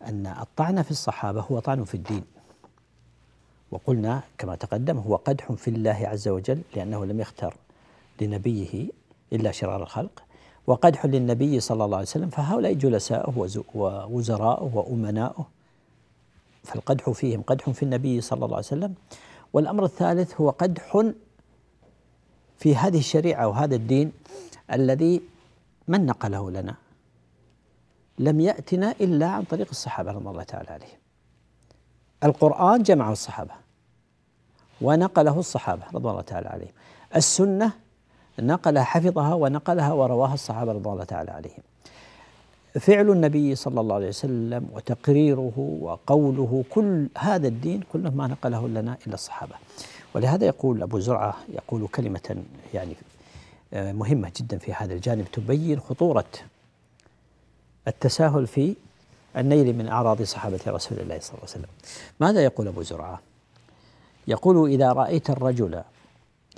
أن 0.02 0.26
الطعن 0.40 0.82
في 0.82 0.90
الصحابة 0.90 1.40
هو 1.40 1.58
طعن 1.58 1.84
في 1.84 1.94
الدين. 1.94 2.24
وقلنا 3.70 4.22
كما 4.38 4.54
تقدم 4.54 4.98
هو 4.98 5.16
قدح 5.16 5.52
في 5.52 5.68
الله 5.68 6.08
عز 6.08 6.28
وجل 6.28 6.60
لأنه 6.76 7.04
لم 7.04 7.20
يختر 7.20 7.56
لنبيه 8.20 8.88
إلا 9.32 9.52
شرار 9.52 9.82
الخلق. 9.82 10.22
وقدح 10.68 11.06
للنبي 11.06 11.60
صلى 11.60 11.84
الله 11.84 11.96
عليه 11.96 12.06
وسلم 12.06 12.30
فهؤلاء 12.30 12.72
جلساؤه 12.72 13.32
ووزراؤه 13.74 14.70
وأمناؤه 14.76 15.46
فالقدح 16.64 17.10
فيهم 17.10 17.42
قدح 17.42 17.70
في 17.70 17.82
النبي 17.82 18.20
صلى 18.20 18.44
الله 18.44 18.56
عليه 18.56 18.66
وسلم. 18.66 18.94
والأمر 19.52 19.84
الثالث 19.84 20.40
هو 20.40 20.50
قدح 20.50 21.12
في 22.58 22.76
هذه 22.76 22.98
الشريعة 22.98 23.48
وهذا 23.48 23.76
الدين 23.76 24.12
الذي 24.72 25.22
من 25.88 26.06
نقله 26.06 26.50
لنا. 26.50 26.74
لم 28.18 28.40
يأتنا 28.40 28.90
إلا 29.00 29.26
عن 29.26 29.42
طريق 29.42 29.68
الصحابة 29.70 30.12
رضي 30.12 30.28
الله 30.28 30.42
تعالى 30.42 30.70
عليهم. 30.70 30.98
القرآن 32.24 32.82
جمعه 32.82 33.12
الصحابة 33.12 33.54
ونقله 34.80 35.38
الصحابة 35.38 35.82
رضي 35.94 36.08
الله 36.10 36.20
تعالى 36.20 36.48
عليهم. 36.48 36.72
السنة 37.16 37.72
نقلها 38.40 38.84
حفظها 38.84 39.34
ونقلها 39.34 39.92
ورواها 39.92 40.34
الصحابة 40.34 40.72
رضي 40.72 40.88
الله 40.88 41.04
تعالى 41.04 41.30
عليهم. 41.30 41.62
فعل 42.80 43.10
النبي 43.10 43.54
صلى 43.54 43.80
الله 43.80 43.94
عليه 43.94 44.08
وسلم 44.08 44.68
وتقريره 44.72 45.78
وقوله 45.80 46.64
كل 46.70 47.08
هذا 47.18 47.48
الدين 47.48 47.82
كله 47.92 48.10
ما 48.10 48.26
نقله 48.26 48.68
لنا 48.68 48.98
إلا 49.06 49.14
الصحابة. 49.14 49.54
ولهذا 50.14 50.46
يقول 50.46 50.82
أبو 50.82 50.98
زرعة 50.98 51.36
يقول 51.48 51.88
كلمة 51.88 52.36
يعني 52.74 52.94
آه، 53.74 53.92
مهمة 53.92 54.32
جدا 54.36 54.58
في 54.58 54.72
هذا 54.72 54.94
الجانب 54.94 55.24
تبين 55.32 55.80
خطورة 55.80 56.24
التساهل 57.88 58.46
في 58.46 58.74
النيل 59.36 59.76
من 59.76 59.88
أعراض 59.88 60.22
صحابة 60.22 60.60
رسول 60.66 60.98
الله 60.98 61.18
صلى 61.20 61.30
الله 61.30 61.42
عليه 61.42 61.50
وسلم. 61.52 61.68
ماذا 62.20 62.44
يقول 62.44 62.68
أبو 62.68 62.82
زرعة؟ 62.82 63.20
يقول 64.28 64.70
إذا 64.70 64.92
رأيت 64.92 65.30
الرجل 65.30 65.82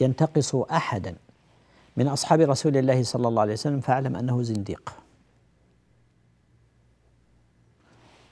ينتقص 0.00 0.54
أحدا 0.54 1.14
من 2.00 2.08
أصحاب 2.08 2.40
رسول 2.40 2.76
الله 2.76 3.02
صلى 3.02 3.28
الله 3.28 3.42
عليه 3.42 3.52
وسلم 3.52 3.80
فاعلم 3.80 4.16
أنه 4.16 4.42
زنديق. 4.42 4.92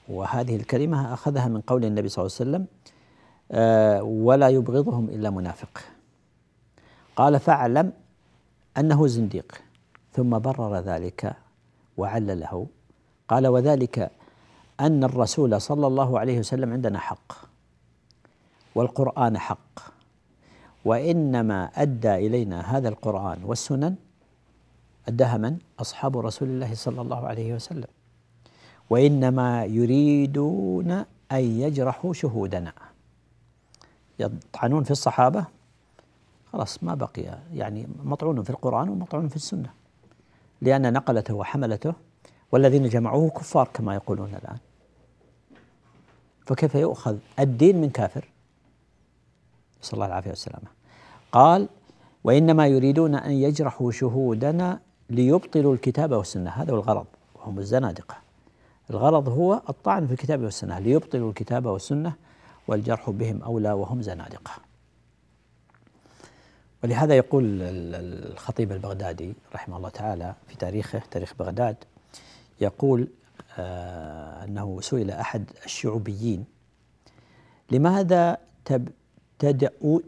وهذه 0.09 0.55
الكلمة 0.55 1.13
أخذها 1.13 1.47
من 1.47 1.61
قول 1.61 1.85
النبي 1.85 2.09
صلى 2.09 2.25
الله 2.25 2.35
عليه 2.39 2.49
وسلم 2.49 2.67
آه، 3.51 4.03
ولا 4.03 4.49
يبغضهم 4.49 5.09
إلا 5.09 5.29
منافق. 5.29 5.81
قال 7.15 7.39
فاعلم 7.39 7.93
أنه 8.77 9.07
زنديق 9.07 9.61
ثم 10.13 10.39
برر 10.39 10.79
ذلك 10.79 11.35
وعلله. 11.97 12.67
قال 13.27 13.47
وذلك 13.47 14.11
أن 14.79 15.03
الرسول 15.03 15.61
صلى 15.61 15.87
الله 15.87 16.19
عليه 16.19 16.39
وسلم 16.39 16.73
عندنا 16.73 16.99
حق 16.99 17.33
والقرآن 18.75 19.37
حق. 19.37 19.98
وإنما 20.89 21.69
أدى 21.75 22.15
إلينا 22.15 22.77
هذا 22.77 22.89
القرآن 22.89 23.43
والسنن 23.43 23.95
أداها 25.07 25.37
من؟ 25.37 25.57
أصحاب 25.79 26.17
رسول 26.17 26.49
الله 26.49 26.75
صلى 26.75 27.01
الله 27.01 27.27
عليه 27.27 27.53
وسلم. 27.53 27.87
وإنما 28.89 29.65
يريدون 29.65 30.91
أن 31.31 31.43
يجرحوا 31.63 32.13
شهودنا. 32.13 32.73
يطعنون 34.19 34.83
في 34.83 34.91
الصحابة. 34.91 35.45
خلاص 36.53 36.83
ما 36.83 36.95
بقي 36.95 37.37
يعني 37.53 37.87
مطعون 38.03 38.43
في 38.43 38.49
القرآن 38.49 38.89
ومطعون 38.89 39.27
في 39.27 39.35
السنة. 39.35 39.69
لأن 40.61 40.93
نقلته 40.93 41.33
وحملته 41.33 41.93
والذين 42.51 42.89
جمعوه 42.89 43.29
كفار 43.29 43.69
كما 43.73 43.95
يقولون 43.95 44.35
الآن. 44.35 44.57
فكيف 46.45 46.75
يؤخذ 46.75 47.17
الدين 47.39 47.81
من 47.81 47.89
كافر؟ 47.89 48.25
نسأل 49.83 49.93
الله 49.93 50.05
العافية 50.05 50.29
والسلامة. 50.29 50.78
قال 51.31 51.67
وإنما 52.23 52.67
يريدون 52.67 53.15
أن 53.15 53.31
يجرحوا 53.31 53.91
شهودنا 53.91 54.79
ليبطلوا 55.09 55.73
الكتاب 55.73 56.11
والسنة. 56.11 56.49
هذا 56.49 56.71
هو 56.71 56.75
الغرض 56.75 57.05
وهم 57.35 57.59
الزنادقة. 57.59 58.15
الغرض 58.89 59.29
هو 59.29 59.61
الطعن 59.69 60.07
في 60.07 60.13
الكتاب 60.13 60.41
والسنة 60.41 60.79
ليبطلوا 60.79 61.29
الكتاب 61.29 61.65
والسنة 61.65 62.13
والجرح 62.67 63.09
بهم 63.09 63.41
أولى 63.41 63.71
وهم 63.71 64.01
زنادقة. 64.01 64.51
ولهذا 66.83 67.13
يقول 67.13 67.43
الخطيب 67.61 68.71
البغدادي 68.71 69.33
رحمه 69.55 69.77
الله 69.77 69.89
تعالى 69.89 70.33
في 70.47 70.57
تاريخه 70.57 71.01
تاريخ 71.11 71.33
بغداد 71.39 71.75
يقول 72.61 73.07
آه 73.57 74.43
أنه 74.43 74.81
سئل 74.81 75.11
أحد 75.11 75.49
الشعوبيين 75.65 76.45
لماذا 77.71 78.37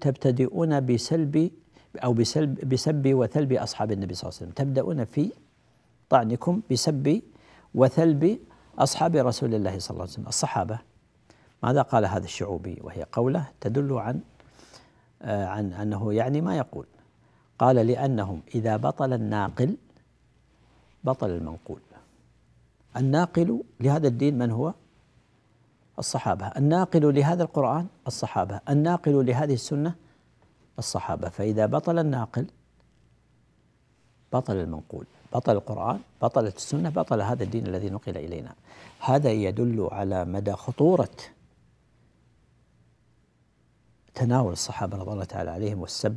تبتدئون 0.01 0.85
بسلب 0.85 1.51
أو 2.03 2.13
بسلب 2.13 2.69
بسب 2.69 3.03
وثلب 3.13 3.53
أصحاب 3.53 3.91
النبي 3.91 4.13
صلى 4.13 4.29
الله 4.29 4.37
عليه 4.37 4.51
وسلم. 4.51 4.65
تبدأون 4.65 5.05
في 5.05 5.31
طعنكم 6.09 6.61
بسب 6.71 7.21
وثلب 7.75 8.39
أصحاب 8.79 9.15
رسول 9.15 9.55
الله 9.55 9.79
صلى 9.79 9.91
الله 9.91 10.01
عليه 10.01 10.13
وسلم. 10.13 10.27
الصحابة 10.27 10.79
ماذا 11.63 11.81
قال 11.81 12.05
هذا 12.05 12.25
الشعوبي؟ 12.25 12.77
وهي 12.83 13.05
قولة 13.11 13.45
تدل 13.61 13.93
عن 13.93 14.19
آه 15.21 15.45
عن 15.45 15.73
أنه 15.73 16.13
يعني 16.13 16.41
ما 16.41 16.57
يقول. 16.57 16.85
قال 17.59 17.75
لأنهم 17.75 18.41
إذا 18.55 18.77
بطل 18.77 19.13
الناقل 19.13 19.77
بطل 21.03 21.29
المنقول. 21.29 21.79
الناقل 22.97 23.63
لهذا 23.79 24.07
الدين 24.07 24.37
من 24.37 24.51
هو؟ 24.51 24.73
الصحابة. 25.99 26.47
الناقل 26.47 27.15
لهذا 27.15 27.43
القرآن 27.43 27.88
الصحابة. 28.08 28.60
الناقل 28.69 29.25
لهذه 29.25 29.54
السنة 29.54 29.95
الصحابة. 30.80 31.30
فإذا 31.30 31.65
بطل 31.65 31.99
الناقل 31.99 32.45
بطل 34.34 34.56
المنقول 34.56 35.06
بطل 35.34 35.51
القرآن 35.51 35.99
بطلت 36.21 36.58
السنة 36.58 36.89
بطل 36.89 37.21
هذا 37.21 37.43
الدين 37.43 37.67
الذي 37.67 37.89
نقل 37.89 38.17
إلينا. 38.17 38.54
هذا 38.99 39.32
يدل 39.32 39.89
على 39.91 40.25
مدى 40.25 40.54
خطورة 40.54 41.10
تناول 44.15 44.54
الصحابة 44.54 44.97
رضي 44.97 45.12
الله 45.12 45.23
تعالى 45.23 45.51
عليهم 45.51 45.82
والسب 45.82 46.15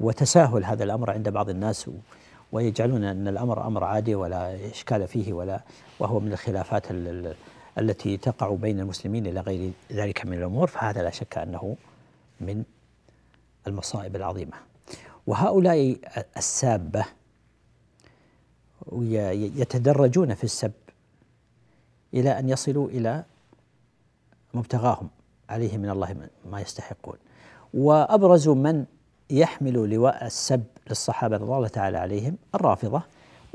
وتساهل 0.00 0.64
هذا 0.64 0.84
الأمر 0.84 1.10
عند 1.10 1.28
بعض 1.28 1.48
الناس 1.48 1.90
ويجعلون 2.52 3.04
أن 3.04 3.28
الأمر 3.28 3.66
أمر 3.66 3.84
عادي 3.84 4.14
ولا 4.14 4.70
إشكال 4.70 5.08
فيه 5.08 5.32
ولا 5.32 5.60
وهو 5.98 6.20
من 6.20 6.32
الخلافات 6.32 6.90
التي 7.78 8.16
تقع 8.16 8.54
بين 8.54 8.80
المسلمين 8.80 9.26
إلى 9.26 9.40
غير 9.40 9.72
ذلك 9.92 10.26
من 10.26 10.32
الأمور 10.38 10.66
فهذا 10.66 11.02
لا 11.02 11.10
شك 11.10 11.38
أنه 11.38 11.76
من 12.40 12.64
المصائب 13.66 14.16
العظيمة. 14.16 14.56
وهؤلاء 15.26 15.96
السابة 16.36 17.04
يتدرجون 18.92 20.34
في 20.34 20.44
السب 20.44 20.72
إلى 22.14 22.38
أن 22.38 22.48
يصلوا 22.48 22.88
إلى 22.88 23.24
مبتغاهم 24.54 25.08
عليه 25.48 25.78
من 25.78 25.90
الله 25.90 26.28
ما 26.50 26.60
يستحقون. 26.60 27.16
وأبرز 27.74 28.48
من 28.48 28.84
يحمل 29.30 29.90
لواء 29.90 30.26
السب 30.26 30.64
للصحابة 30.88 31.36
رضي 31.36 31.44
الله 31.44 31.68
تعالى 31.68 31.98
عليهم 31.98 32.36
الرافضة 32.54 33.02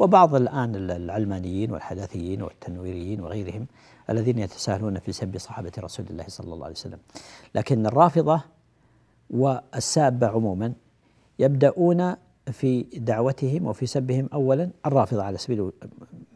وبعض 0.01 0.35
الآن 0.35 0.75
العلمانيين 0.75 1.71
والحداثيين 1.71 2.41
والتنويريين 2.41 3.21
وغيرهم 3.21 3.67
الذين 4.09 4.37
يتساهلون 4.39 4.99
في 4.99 5.11
سب 5.11 5.37
صحابة 5.37 5.71
رسول 5.79 6.05
الله 6.09 6.25
صلى 6.27 6.53
الله 6.53 6.65
عليه 6.65 6.75
وسلم. 6.75 6.99
لكن 7.55 7.85
الرافضة 7.85 8.41
والسابة 9.29 10.27
عموما 10.27 10.73
يبدأون 11.39 12.15
في 12.51 12.81
دعوتهم 12.81 13.65
وفي 13.65 13.85
سبهم 13.85 14.29
أولا 14.33 14.69
الرافضة 14.85 15.23
على 15.23 15.37
سبيل 15.37 15.71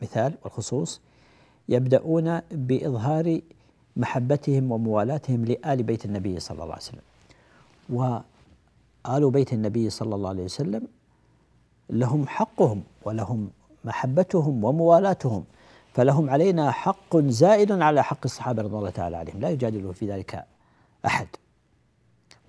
المثال 0.01 0.33
والخصوص 0.43 1.01
يبدأون 1.69 2.39
بإظهار 2.51 3.41
محبتهم 3.97 4.71
وموالاتهم 4.71 5.45
لآل 5.45 5.83
بيت 5.83 6.05
النبي 6.05 6.39
صلى 6.39 6.63
الله 6.63 6.73
عليه 6.73 6.83
وسلم. 6.83 7.05
وآل 7.89 9.31
بيت 9.31 9.53
النبي 9.53 9.89
صلى 9.89 10.15
الله 10.15 10.29
عليه 10.29 10.43
وسلم 10.43 10.87
لهم 11.89 12.27
حقهم 12.27 12.83
ولهم 13.03 13.49
محبتهم 13.85 14.63
وموالاتهم 14.63 15.43
فلهم 15.93 16.29
علينا 16.29 16.71
حق 16.71 17.17
زائد 17.17 17.71
على 17.71 18.03
حق 18.03 18.17
الصحابة 18.25 18.61
رضي 18.61 18.75
الله 18.77 18.89
تعالى 18.89 19.17
عليهم. 19.17 19.39
لا 19.39 19.49
يجادل 19.49 19.93
في 19.93 20.11
ذلك 20.11 20.45
أحد 21.05 21.27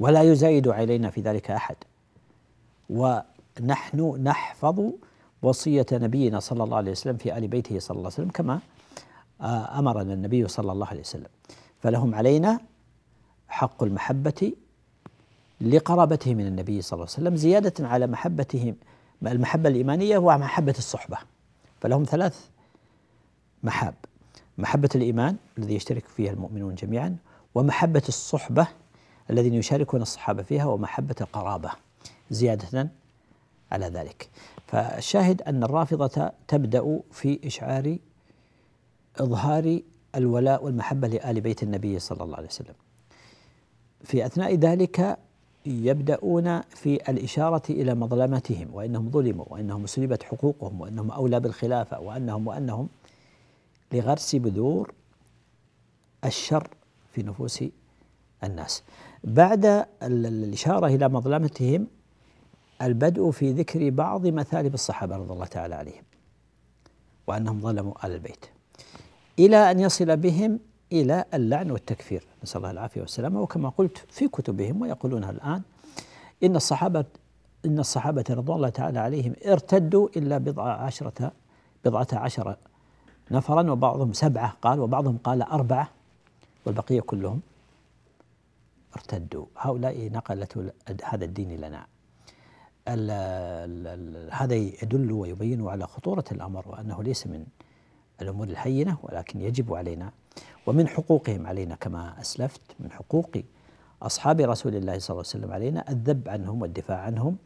ولا 0.01 0.23
يزايد 0.23 0.69
علينا 0.69 1.11
في 1.11 1.21
ذلك 1.21 1.51
أحد. 1.51 1.77
ونحن 2.91 4.21
نحفظ 4.23 4.83
وصية 5.43 5.87
نبينا 5.93 6.41
صلى 6.41 6.65
الله 6.65 6.77
عليه 6.77 6.91
وسلم 6.91 7.17
في 7.17 7.39
آل 7.39 7.49
بيته 7.49 7.79
صلى 7.79 7.97
الله 7.97 8.07
عليه 8.07 8.15
وسلم 8.15 8.31
كما 8.31 8.61
آه، 9.41 9.79
أمرنا 9.79 10.15
النبي 10.15 10.49
صلى 10.49 10.73
الله 10.73 10.87
عليه 10.87 11.01
وسلم. 11.01 11.27
فلهم 11.83 12.15
علينا 12.15 12.61
حق 13.49 13.83
المحبة 13.83 14.53
لقرابته 15.61 16.35
من 16.35 16.47
النبي 16.47 16.83
صلى 16.83 16.97
الله 16.97 17.07
عليه 17.17 17.29
وسلم 17.29 17.37
زيادة 17.37 17.89
على 17.89 18.07
محبتهم 18.07 18.77
المحبة 19.25 19.69
الإيمانية 19.69 20.19
ومحبة 20.19 20.75
الصحبة. 20.79 21.19
فلهم 21.81 22.05
ثلاث 22.05 22.49
محاب. 23.63 23.95
محبة 24.59 24.89
الإيمان 24.95 25.37
الذي 25.59 25.75
يشترك 25.75 26.07
فيها 26.09 26.33
المؤمنون 26.33 26.75
جميعا 26.75 27.17
ومحبة 27.55 28.03
الصحبة 28.09 28.69
الذين 29.31 29.55
يشاركون 29.55 30.03
الصحابة 30.03 30.43
فيها 30.43 30.65
ومحبة 30.65 31.15
القرابة 31.21 31.71
زيادة 32.31 32.89
على 33.73 33.87
ذلك. 33.87 34.29
فالشاهد 34.67 35.43
أن 35.43 35.65
الرافضة 35.65 36.33
تبدأ 36.49 37.01
في 37.13 37.41
إشعار 37.45 37.99
إظهار 39.17 39.81
الولاء 40.15 40.65
والمحبة 40.65 41.09
لآل 41.09 41.41
بيت 41.41 41.63
النبي 41.63 41.99
صلى 41.99 42.25
الله 42.25 42.37
عليه 42.37 42.47
وسلم. 42.47 42.75
في 44.05 44.27
أثناء 44.27 44.55
ذلك 44.55 45.19
يبدأون 45.67 46.61
في 46.61 46.95
الإشارة 46.95 47.63
إلى 47.71 47.95
مظلمتهم 47.95 48.75
وأنهم 48.75 49.11
ظلموا 49.11 49.45
وأنهم 49.49 49.87
سلبت 49.87 50.23
حقوقهم 50.23 50.81
وأنهم 50.81 51.11
أولى 51.11 51.41
بالخلافة 51.41 52.01
وأنهم 52.01 52.47
وأنهم 52.47 52.89
لغرس 53.93 54.37
بذور 54.37 54.93
الشر 56.25 56.69
في 57.13 57.23
نفوس 57.23 57.65
الناس. 58.45 58.83
بعد 59.25 59.87
الإشارة 60.03 60.87
إلى 60.87 61.09
مظلمتهم 61.09 61.87
البدء 62.83 63.31
في 63.31 63.53
ذكر 63.53 63.91
بعض 63.91 64.27
مثالب 64.27 64.75
الصحابة 64.75 65.17
رضي 65.17 65.33
الله 65.33 65.47
تعالى 65.47 65.75
عليهم 65.75 66.03
وأنهم 67.27 67.61
ظلموا 67.61 68.07
آل 68.07 68.13
البيت. 68.13 68.47
إلى 69.39 69.71
أن 69.71 69.81
يصل 69.81 70.17
بهم 70.17 70.59
إلى 70.93 71.25
اللعن 71.35 71.71
والتكفير. 71.71 72.25
نسأل 72.43 72.57
الله 72.57 72.71
العافية 72.71 73.01
والسلامة. 73.01 73.41
وكما 73.41 73.69
قلت 73.69 73.99
في 74.11 74.29
كتبهم 74.29 74.81
ويقولونها 74.83 75.31
الآن 75.31 75.63
إن 76.45 76.57
الصحابة 76.57 77.05
إن 77.67 77.79
الصحابة 77.79 78.25
رضوان 78.31 78.57
الله 78.57 78.69
تعالى 78.69 78.99
عليهم 78.99 79.35
ارتدوا 79.47 80.09
إلا 80.17 80.39
بضع 80.39 80.73
عشرة 80.73 81.33
بضعة 81.85 82.07
عشر 82.13 82.57
نفرا 83.31 83.71
وبعضهم 83.71 84.13
سبعة 84.13 84.57
قال 84.63 84.81
وبعضهم 84.81 85.19
قال 85.25 85.43
أربعة 85.43 85.89
والبقية 86.67 87.01
كلهم 87.01 87.41
ارتدوا. 88.97 89.47
هؤلاء 89.57 90.11
نقلت 90.11 90.73
هذا 91.05 91.25
الدين 91.25 91.57
لنا. 91.61 91.87
ال 92.89 93.11
ال 93.11 94.29
هذا 94.33 94.55
يدل 94.55 95.13
ويبين 95.13 95.69
على 95.69 95.87
خطورة 95.87 96.25
الأمر 96.33 96.69
وأنه 96.69 97.03
ليس 97.03 97.27
من 97.27 97.47
الأمور 98.23 98.47
الهينة 98.49 98.99
ولكن 99.03 99.41
يجب 99.41 99.75
علينا 99.75 100.13
ومن 100.67 100.89
حقوقهم 100.89 101.47
علينا 101.47 101.75
كما 101.75 102.21
أسلفت 102.21 102.61
من 102.81 102.93
حقوق 102.93 103.31
أصحاب 104.03 104.41
رسول 104.41 104.75
الله 104.75 104.99
صلى 104.99 105.15
الله 105.15 105.25
عليه 105.29 105.39
وسلم 105.39 105.53
علينا 105.53 105.91
الذب 105.91 106.29
عنهم 106.29 106.63
والدفاع 106.63 106.99
عنهم 106.99 107.37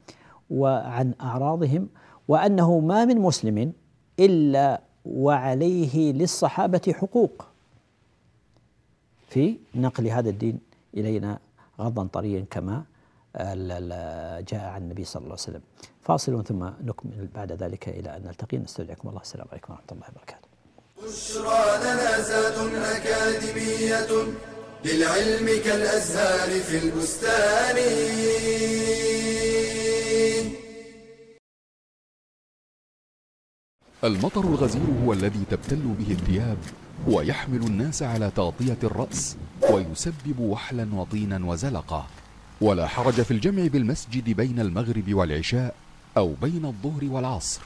وعن 0.50 1.14
أعراضهم 1.20 1.88
وأنه 2.28 2.78
ما 2.80 3.04
من 3.04 3.18
مسلم 3.18 3.72
إلا 4.20 4.80
وعليه 5.04 6.12
للصحابة 6.12 6.94
حقوق 7.00 7.46
في 9.28 9.56
نقل 9.74 10.06
هذا 10.06 10.30
الدين 10.30 10.58
إلينا 10.94 11.38
غضا 11.80 12.06
طريا 12.06 12.44
كما 12.50 12.84
جاء 14.50 14.64
عن 14.74 14.82
النبي 14.82 15.04
صلى 15.04 15.20
الله 15.20 15.32
عليه 15.32 15.42
وسلم. 15.42 15.62
فاصل 16.02 16.44
ثم 16.44 16.64
نكمل 16.64 17.28
بعد 17.34 17.52
ذلك 17.52 17.88
إلى 17.88 18.16
أن 18.16 18.22
نلتقي. 18.22 18.58
نستودعكم 18.58 19.08
الله. 19.08 19.20
السلام 19.20 19.46
عليكم 19.50 19.72
ورحمة 19.72 19.92
الله 19.92 20.06
وبركاته. 20.08 20.49
بشرى 21.10 21.78
لنا 21.82 22.20
زاد 22.20 22.74
أكاديمية 22.74 24.10
للعلم 24.84 25.46
كالأزهار 25.64 26.60
في 26.60 26.78
البستان. 26.78 27.76
المطر 34.04 34.40
الغزير 34.40 34.82
هو 35.04 35.12
الذي 35.12 35.44
تبتل 35.50 35.76
به 35.98 36.12
الثياب 36.12 36.58
ويحمل 37.08 37.62
الناس 37.66 38.02
على 38.02 38.30
تغطية 38.36 38.78
الرأس 38.84 39.36
ويسبب 39.70 40.38
وحلا 40.38 40.94
وطينا 40.94 41.46
وزلقة. 41.46 42.06
ولا 42.60 42.86
حرج 42.86 43.22
في 43.22 43.30
الجمع 43.30 43.66
بالمسجد 43.66 44.30
بين 44.30 44.60
المغرب 44.60 45.14
والعشاء 45.14 45.74
أو 46.16 46.34
بين 46.42 46.64
الظهر 46.64 47.04
والعصر. 47.04 47.60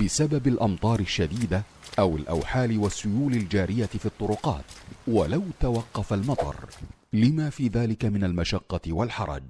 بسبب 0.00 0.46
الأمطار 0.46 1.00
الشديدة 1.00 1.62
أو 1.98 2.16
الأوحال 2.16 2.78
والسيول 2.78 3.32
الجارية 3.32 3.86
في 3.86 4.06
الطرقات 4.06 4.64
ولو 5.08 5.42
توقف 5.60 6.12
المطر. 6.12 6.56
لما 7.12 7.50
في 7.50 7.68
ذلك 7.68 8.04
من 8.04 8.24
المشقة 8.24 8.92
والحرج. 8.92 9.42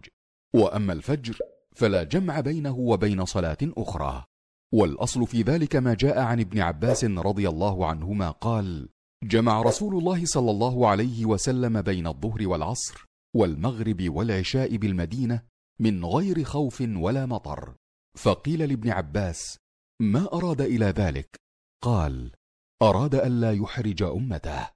وأما 0.54 0.92
الفجر 0.92 1.38
فلا 1.76 2.02
جمع 2.02 2.40
بينه 2.40 2.76
وبين 2.78 3.24
صلاة 3.24 3.58
أخرى. 3.62 4.24
والأصل 4.72 5.26
في 5.26 5.42
ذلك 5.42 5.76
ما 5.76 5.94
جاء 5.94 6.18
عن 6.18 6.40
ابن 6.40 6.60
عباس 6.60 7.04
رضي 7.04 7.48
الله 7.48 7.86
عنهما 7.86 8.30
قال 8.30 8.88
جمع 9.24 9.62
رسول 9.62 9.98
الله 9.98 10.24
صلى 10.24 10.50
الله 10.50 10.88
عليه 10.88 11.26
وسلم 11.26 11.82
بين 11.82 12.06
الظهر 12.06 12.48
والعصر 12.48 13.06
والمغرب 13.34 14.08
والعشاء 14.08 14.76
بالمدينة 14.76 15.42
من 15.80 16.04
غير 16.04 16.44
خوف 16.44 16.80
ولا 16.80 17.26
مطر. 17.26 17.74
فقيل 18.16 18.68
لابن 18.68 18.90
عباس 18.90 19.58
ما 20.00 20.28
أراد 20.32 20.60
إلى 20.60 20.86
ذلك؟ 20.86 21.40
قال 21.84 22.32
أراد 22.82 23.14
ألا 23.14 23.52
يحرج 23.52 24.02
أمته. 24.02 24.68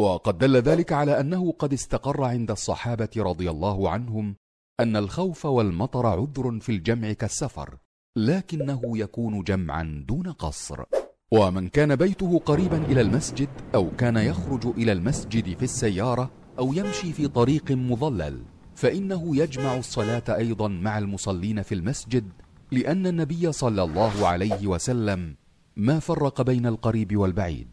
وقد 0.00 0.38
دل 0.38 0.56
ذلك 0.56 0.92
على 0.92 1.20
أنه 1.20 1.52
قد 1.52 1.72
استقر 1.72 2.24
عند 2.24 2.50
الصحابة 2.50 3.08
رضي 3.16 3.50
الله 3.50 3.90
عنهم 3.90 4.36
أن 4.80 4.96
الخوف 4.96 5.46
والمطر 5.46 6.06
عذر 6.06 6.60
في 6.60 6.72
الجمع 6.72 7.12
كالسفر 7.12 7.78
لكنه 8.16 8.98
يكون 8.98 9.42
جمعا 9.42 10.04
دون 10.08 10.32
قصر. 10.32 10.84
ومن 11.32 11.68
كان 11.68 11.96
بيته 11.96 12.38
قريبا 12.38 12.76
إلى 12.84 13.00
المسجد 13.00 13.48
أو 13.74 13.90
كان 13.90 14.16
يخرج 14.16 14.66
إلى 14.66 14.92
المسجد 14.92 15.56
في 15.58 15.62
السيارة 15.62 16.30
أو 16.58 16.72
يمشي 16.72 17.12
في 17.12 17.28
طريق 17.28 17.70
مظلل 17.72 18.44
فإنه 18.74 19.36
يجمع 19.36 19.76
الصلاة 19.76 20.22
أيضا 20.28 20.68
مع 20.68 20.98
المصلين 20.98 21.62
في 21.62 21.74
المسجد 21.74 22.32
لأن 22.72 23.06
النبي 23.06 23.52
صلى 23.52 23.82
الله 23.82 24.26
عليه 24.28 24.66
وسلم 24.66 25.36
ما 25.76 25.98
فرق 25.98 26.42
بين 26.42 26.66
القريب 26.66 27.16
والبعيد 27.16 27.68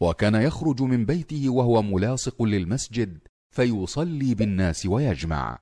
وكان 0.00 0.34
يخرج 0.34 0.82
من 0.82 1.04
بيته 1.06 1.48
وهو 1.48 1.82
ملاصق 1.82 2.42
للمسجد 2.42 3.18
فيصلي 3.50 4.34
بالناس 4.34 4.86
ويجمع. 4.86 5.58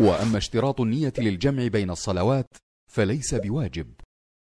وأما 0.00 0.38
اشتراط 0.38 0.80
النية 0.80 1.12
للجمع 1.18 1.66
بين 1.66 1.90
الصلوات 1.90 2.46
فليس 2.90 3.34
بواجب 3.34 3.86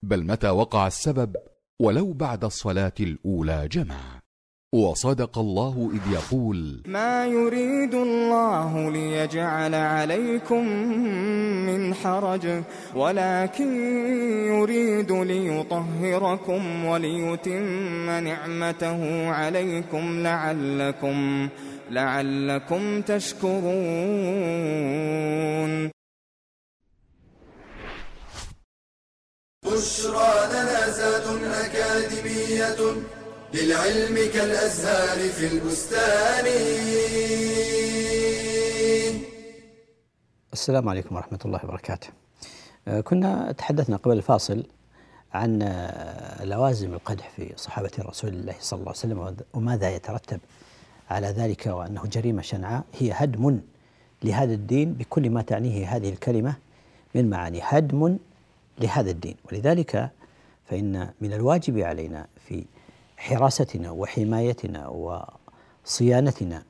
بل 0.03 0.23
متى 0.25 0.49
وقع 0.49 0.87
السبب 0.87 1.35
ولو 1.79 2.13
بعد 2.13 2.43
الصلاة 2.43 2.93
الأولى 2.99 3.67
جمع. 3.67 4.18
وصدق 4.73 5.37
الله 5.37 5.91
إذ 5.93 6.13
يقول 6.13 6.81
ما 6.85 7.25
يريد 7.25 7.95
الله 7.95 8.91
ليجعل 8.91 9.75
عليكم 9.75 10.67
من 11.65 11.93
حرج 11.93 12.63
ولكن 12.95 13.75
يريد 14.47 15.11
ليطهركم 15.11 16.85
وليتم 16.85 18.09
نعمته 18.09 19.29
عليكم 19.29 20.23
لعلكم 20.23 21.49
لعلكم 21.91 23.01
تشكرون. 23.01 23.69
بشرى 29.65 30.33
لنا 30.53 30.89
زاد 30.89 31.43
أكاديمية. 31.43 33.18
للعلم 33.53 34.15
كالأزهار 34.33 35.29
في 35.29 35.47
البستان. 35.53 36.45
السلام 40.53 40.89
عليكم 40.89 41.15
ورحمة 41.15 41.39
الله 41.45 41.59
وبركاته. 41.63 42.07
آه، 42.87 43.01
كنا 43.01 43.51
تحدثنا 43.51 43.97
قبل 43.97 44.17
الفاصل 44.17 44.63
عن 45.33 45.61
آه، 45.61 46.45
لوازم 46.45 46.93
القدح 46.93 47.29
في 47.29 47.53
صحابة 47.55 47.91
رسول 47.99 48.29
الله 48.29 48.55
صلى 48.59 48.79
الله 48.79 48.89
عليه 48.89 48.99
وسلم 48.99 49.37
وماذا 49.53 49.89
يترتب 49.95 50.39
على 51.09 51.27
ذلك 51.27 51.65
وأنه 51.65 52.05
جريمة 52.05 52.41
شنعاء. 52.41 52.83
هي 52.99 53.11
هدم 53.11 53.59
لهذا 54.23 54.53
الدين 54.53 54.93
بكل 54.93 55.29
ما 55.29 55.41
تعنيه 55.41 55.95
هذه 55.95 56.09
الكلمة 56.09 56.55
من 57.15 57.29
معاني. 57.29 57.59
هدم 57.63 58.17
لهذا 58.79 59.11
الدين. 59.11 59.35
ولذلك 59.51 60.09
فإن 60.69 61.09
من 61.21 61.33
الواجب 61.33 61.79
علينا 61.79 62.27
في 62.47 62.65
حراستنا 63.19 63.91
وحمايتنا 63.91 64.87
وصيانتنا 65.85 66.63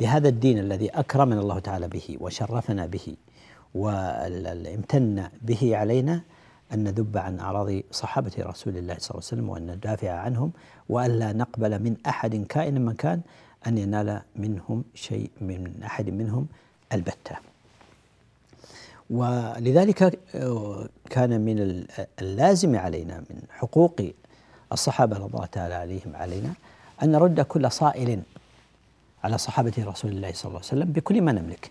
لهذا 0.00 0.28
الدين 0.28 0.58
الذي 0.58 0.88
أكرمنا 0.90 1.40
الله 1.40 1.58
تعالى 1.58 1.88
به 1.88 2.16
وشرفنا 2.20 2.86
به 2.86 3.16
وامتن 3.74 5.28
به 5.42 5.76
علينا 5.76 6.22
أن 6.72 6.84
نذب 6.84 7.18
عن 7.18 7.40
أعراض 7.40 7.80
صحابة 7.90 8.32
رسول 8.38 8.76
الله 8.76 8.96
صلى 8.98 9.10
الله 9.10 9.22
عليه 9.26 9.32
وسلم 9.32 9.48
وأن 9.48 9.70
ندافع 9.70 10.10
عنهم 10.10 10.52
وألا 10.88 11.32
نقبل 11.32 11.82
من 11.82 11.96
أحد 12.06 12.46
كائن 12.48 12.84
من 12.84 12.94
كان 12.94 13.20
أن 13.66 13.78
ينال 13.78 14.22
منهم 14.36 14.84
شيء 14.94 15.30
من 15.40 15.82
أحد 15.84 16.10
منهم 16.10 16.46
البتة. 16.92 17.36
ولذلك 19.10 20.18
كان 21.10 21.40
من 21.40 21.84
اللازم 22.20 22.76
علينا 22.76 23.18
من 23.30 23.42
حقوق 23.50 24.00
الصحابة 24.72 25.16
رضي 25.16 25.34
الله 25.34 25.46
تعالى 25.46 25.74
عليهم 25.74 26.16
علينا 26.16 26.52
أن 27.02 27.12
نرد 27.12 27.40
كل 27.40 27.70
صائل 27.72 28.22
على 29.24 29.38
صحابة 29.38 29.72
رسول 29.78 30.10
الله 30.10 30.32
صلى 30.32 30.44
الله 30.48 30.58
عليه 30.58 30.68
وسلم 30.68 30.92
بكل 30.92 31.22
ما 31.22 31.32
نملك 31.32 31.70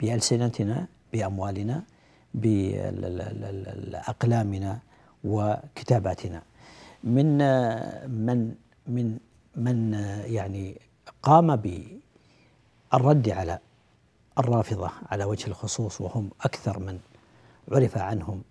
بألسنتنا 0.00 0.86
بأموالنا 1.12 1.82
بأقلامنا 3.50 4.78
وكتاباتنا. 5.24 6.42
من 7.04 7.38
من 8.10 8.54
من 8.86 9.18
من 9.56 9.92
يعني 10.26 10.80
قام 11.22 11.56
بالرد 11.56 13.28
على 13.28 13.58
الرافضة 14.38 14.90
على 15.10 15.24
وجه 15.24 15.46
الخصوص 15.46 16.00
وهم 16.00 16.30
أكثر 16.40 16.78
من 16.78 16.98
عرف 17.72 17.98
عنهم 17.98 18.42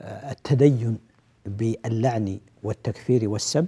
التدين 0.00 0.98
باللعن 1.46 2.38
والتكفير 2.62 3.28
والسب. 3.28 3.66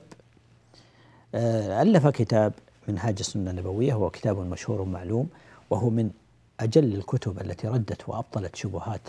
ألف 1.34 2.06
كتاب 2.06 2.52
منهاج 2.88 3.16
السنة 3.20 3.50
النبوية 3.50 3.92
هو 3.92 4.10
كتاب 4.10 4.38
مشهور 4.38 4.84
معلوم 4.84 5.28
وهو 5.70 5.90
من 5.90 6.10
أجل 6.60 6.94
الكتب 6.94 7.40
التي 7.40 7.68
ردت 7.68 8.08
وأبطلت 8.08 8.56
شبهات 8.56 9.00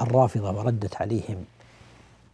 الرافضة 0.00 0.50
وردت 0.50 0.96
عليهم 0.96 1.44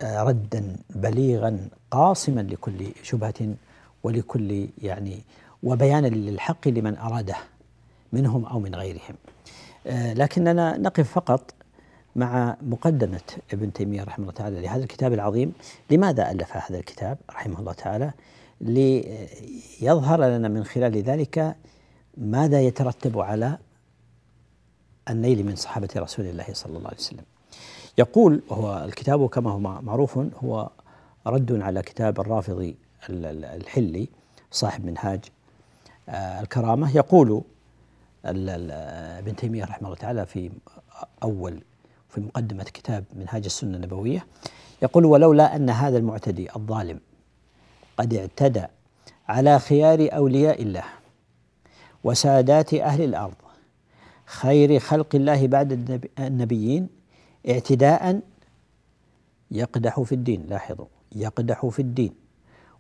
آه، 0.03 0.23
ردا 0.23 0.77
بليغا 0.91 1.69
قاصما 1.91 2.41
لكل 2.41 2.87
شبهة 3.03 3.55
ولكل 4.03 4.69
يعني 4.83 5.23
وبيانا 5.63 6.07
للحق 6.07 6.69
لمن 6.69 6.97
أراده 6.97 7.37
منهم 8.13 8.45
أو 8.45 8.61
من 8.61 8.75
غيرهم. 8.75 9.15
آه، 9.87 10.13
لكننا 10.15 10.79
نقف 10.79 11.13
فقط 11.13 11.55
مع 12.19 12.57
مقدمة 12.63 13.21
ابن 13.53 13.73
تيمية 13.73 14.05
رحمه 14.05 14.23
الله 14.23 14.33
تعالى 14.33 14.61
لهذا 14.61 14.83
الكتاب 14.83 15.13
العظيم. 15.13 15.53
لماذا 15.91 16.31
ألف 16.31 16.57
هذا 16.57 16.79
الكتاب 16.79 17.19
رحمه 17.31 17.61
الله 17.61 17.73
تعالى؟ 17.73 18.13
ليظهر 18.61 20.25
لنا 20.25 20.49
من 20.49 20.65
خلال 20.65 21.03
ذلك 21.03 21.57
ماذا 22.17 22.61
يترتب 22.61 23.19
على 23.19 23.59
النيل 25.11 25.47
من 25.47 25.57
صحابة 25.57 25.89
رسول 25.97 26.27
الله 26.27 26.47
صلى 26.53 26.77
الله 26.77 26.89
عليه 26.89 26.99
وسلم. 26.99 27.25
يقول 27.99 28.43
وهو 28.49 28.85
الكتاب 28.85 29.29
كما 29.29 29.51
هو 29.51 29.59
معروف 29.59 30.19
هو 30.19 30.71
رد 31.27 31.63
على 31.63 31.83
كتاب 31.83 32.21
الرافضي 32.21 32.77
الحلي 33.11 34.09
صاحب 34.51 34.87
منهاج 34.87 35.21
آه، 36.09 36.41
الكرامة. 36.41 36.97
يقول 36.97 37.43
ابن 38.25 39.37
تيمية 39.37 39.65
رحمه 39.65 39.89
الله 39.89 39.99
تعالى 39.99 40.27
في 40.27 40.51
أول 41.23 41.61
في 42.09 42.21
مقدمة 42.21 42.65
كتاب 42.65 43.05
منهاج 43.17 43.45
السنة 43.45 43.77
النبوية 43.77 44.27
يقول 44.83 45.05
ولولا 45.05 45.57
أن 45.57 45.71
هذا 45.71 45.99
المعتدي 45.99 46.57
الظالم 46.57 47.01
قد 47.97 48.15
اعتدى 48.15 48.65
على 49.29 49.59
خيار 49.59 50.09
أولياء 50.13 50.63
الله 50.63 50.85
وسادات 52.05 52.75
أهل 52.75 53.03
الأرض 53.05 53.35
خير 54.27 54.79
خلق 54.79 55.15
الله 55.15 55.47
بعد 55.47 56.01
النبيين 56.19 56.89
اعتداء 57.49 58.21
يقدح 59.51 60.01
في 60.01 60.15
الدين. 60.15 60.47
لاحظوا 60.49 60.87
يقدح 61.15 61.67
في 61.67 61.79
الدين 61.79 62.15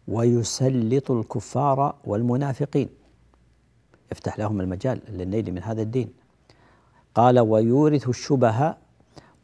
ويسلط 0.08 1.10
الكفار 1.10 1.94
والمنافقين. 2.04 2.88
يفتح 4.12 4.38
لهم 4.38 4.60
المجال 4.60 5.00
للنيل 5.08 5.52
من 5.52 5.62
هذا 5.62 5.82
الدين. 5.82 6.12
قال 7.14 7.38
ويورث 7.40 8.08
الشبه 8.08 8.74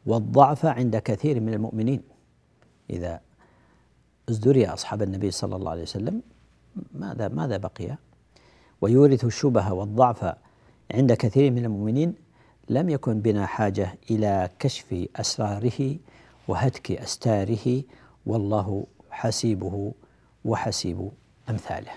والضعف 0.07 0.67
عند 0.67 0.97
كثير 0.97 1.41
من 1.41 1.55
المؤمنين. 1.55 2.03
إذا 2.91 3.21
ازدري 4.29 4.67
أصحاب 4.67 5.03
النبي 5.03 5.31
صلى 5.31 5.57
الله 5.57 5.71
عليه 5.71 5.83
وسلم 5.83 6.23
ماذا 6.95 7.29
ماذا 7.29 7.57
بقي؟ 7.57 7.97
ويورث 8.81 9.25
الشبه 9.25 9.73
والضعف 9.73 10.35
عند 10.95 11.13
كثير 11.13 11.51
من 11.51 11.65
المؤمنين 11.65 12.15
لم 12.69 12.91
يكن 12.91 13.21
بنا 13.21 13.47
حاجة 13.47 13.99
إلى 14.11 14.51
كشف 14.59 15.07
أسراره 15.17 15.97
وهتك 16.49 16.93
أستاره 16.93 17.83
والله 18.27 18.87
حسيبه 19.11 19.93
وحسيب 20.45 21.11
أمثاله. 21.51 21.93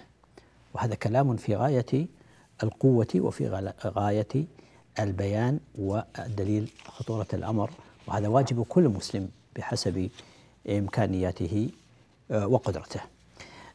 وهذا 0.74 0.96
كلام 0.96 1.36
في 1.36 1.56
غاية 1.56 2.08
القوة 2.64 3.08
وفي 3.16 3.72
غاية 3.86 4.46
البيان 5.00 5.60
والدليل 5.80 6.72
خطورة 6.86 7.28
الأمر. 7.34 7.72
وهذا 8.08 8.28
واجب 8.28 8.64
كل 8.64 8.90
مسلم 8.90 9.30
بحسب 9.56 10.10
إمكانياته 10.70 11.70
آه، 12.32 12.48
وقدرته. 12.48 13.02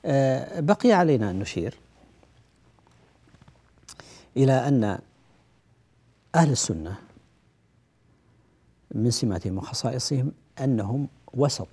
آه، 0.05 0.61
بقي 0.61 0.93
علينا 0.93 1.31
أن 1.31 1.39
نشير 1.39 1.79
إلى 4.37 4.69
أن 4.69 4.99
أهل 6.35 6.51
السنة 6.51 6.97
من 8.95 9.11
سماتهم 9.11 9.59
وخصائصهم 9.59 10.33
أنهم 10.61 11.09
وسط 11.35 11.69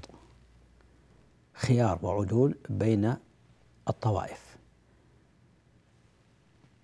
خيار 1.54 2.00
وعدول 2.02 2.56
بين 2.69 3.15
الطوائف. 3.88 4.58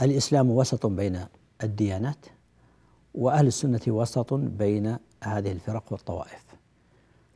الإسلام 0.02 0.50
وسط 0.50 0.86
بين 0.86 1.26
الديانات 1.64 2.26
وأهل 3.16 3.48
السنة 3.48 3.82
وسط 3.88 4.34
بين 4.34 4.98
هذه 5.24 5.52
الفرق 5.52 5.84
والطوائف. 5.92 6.46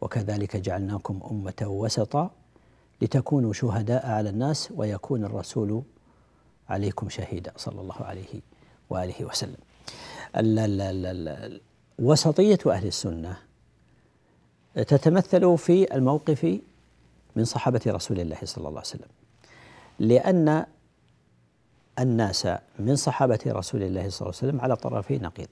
وكذلك 0.02 0.58
جعلناكم 0.58 1.20
أمة 1.32 1.62
وسطا 1.62 2.32
لتكونوا 3.02 3.54
شهداء 3.54 4.06
على 4.06 4.30
الناس 4.30 4.70
ويكون 4.76 5.26
الرسول 5.26 5.82
عليكم 6.70 7.10
شهيدا 7.10 7.54
صلى 7.58 7.82
الله 7.82 7.96
عليه 8.02 8.42
وآله 8.90 9.26
وسلم. 9.26 9.58
وسطية 12.00 12.60
أهل 12.68 12.88
السنة 12.88 13.38
تتمثل 14.76 15.58
في 15.58 15.96
الموقف 15.96 16.60
من 17.36 17.46
صحابة 17.46 17.82
رسول 17.88 18.20
الله 18.20 18.38
صلى 18.44 18.68
الله 18.68 18.80
عليه 18.80 18.90
وسلم. 18.90 19.10
لأن 20.00 20.66
الناس 22.00 22.48
من 22.80 22.96
صحابة 22.96 23.40
رسول 23.48 23.84
الله 23.84 24.10
صلى 24.10 24.22
الله 24.28 24.40
عليه 24.42 24.50
وسلم 24.50 24.62
على 24.62 24.76
طرفي 24.76 25.18
نقيض. 25.18 25.48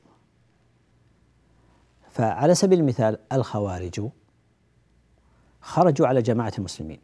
فعلى 2.18 2.56
سبيل 2.56 2.80
المثال 2.80 3.18
الخوارج 3.32 4.02
خرجوا 5.62 6.08
على 6.08 6.22
جماعة 6.22 6.54
المسلمين 6.58 7.00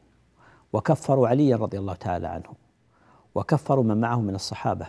وكفروا 0.73 1.27
عليا 1.27 1.55
رضي 1.55 1.79
الله 1.79 1.93
تعالى 1.93 2.27
عنه 2.27 2.53
وكفروا 3.35 3.83
من 3.83 4.01
معه 4.01 4.21
من 4.21 4.35
الصحابة 4.35 4.87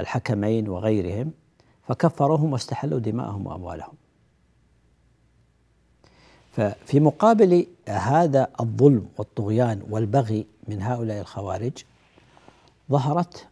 الحكمين 0.00 0.68
وغيرهم 0.68 1.32
فكفروهم 1.88 2.52
واستحلوا 2.52 2.98
دماءهم 2.98 3.46
وأموالهم. 3.46 3.94
ففي 6.52 7.00
مقابل 7.00 7.66
هذا 7.88 8.48
الظلم 8.60 9.08
والطغيان 9.18 9.82
والبغي 9.90 10.46
من 10.68 10.82
هؤلاء 10.82 11.20
الخوارج 11.20 11.84
ظهرت 12.90 13.48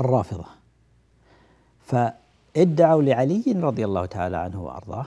الرافضة. 0.00 0.46
فادعوا 2.54 3.02
لعلي 3.02 3.44
رضي 3.46 3.84
الله 3.84 4.06
تعالى 4.06 4.36
عنه 4.36 4.64
وأرضاه 4.64 5.06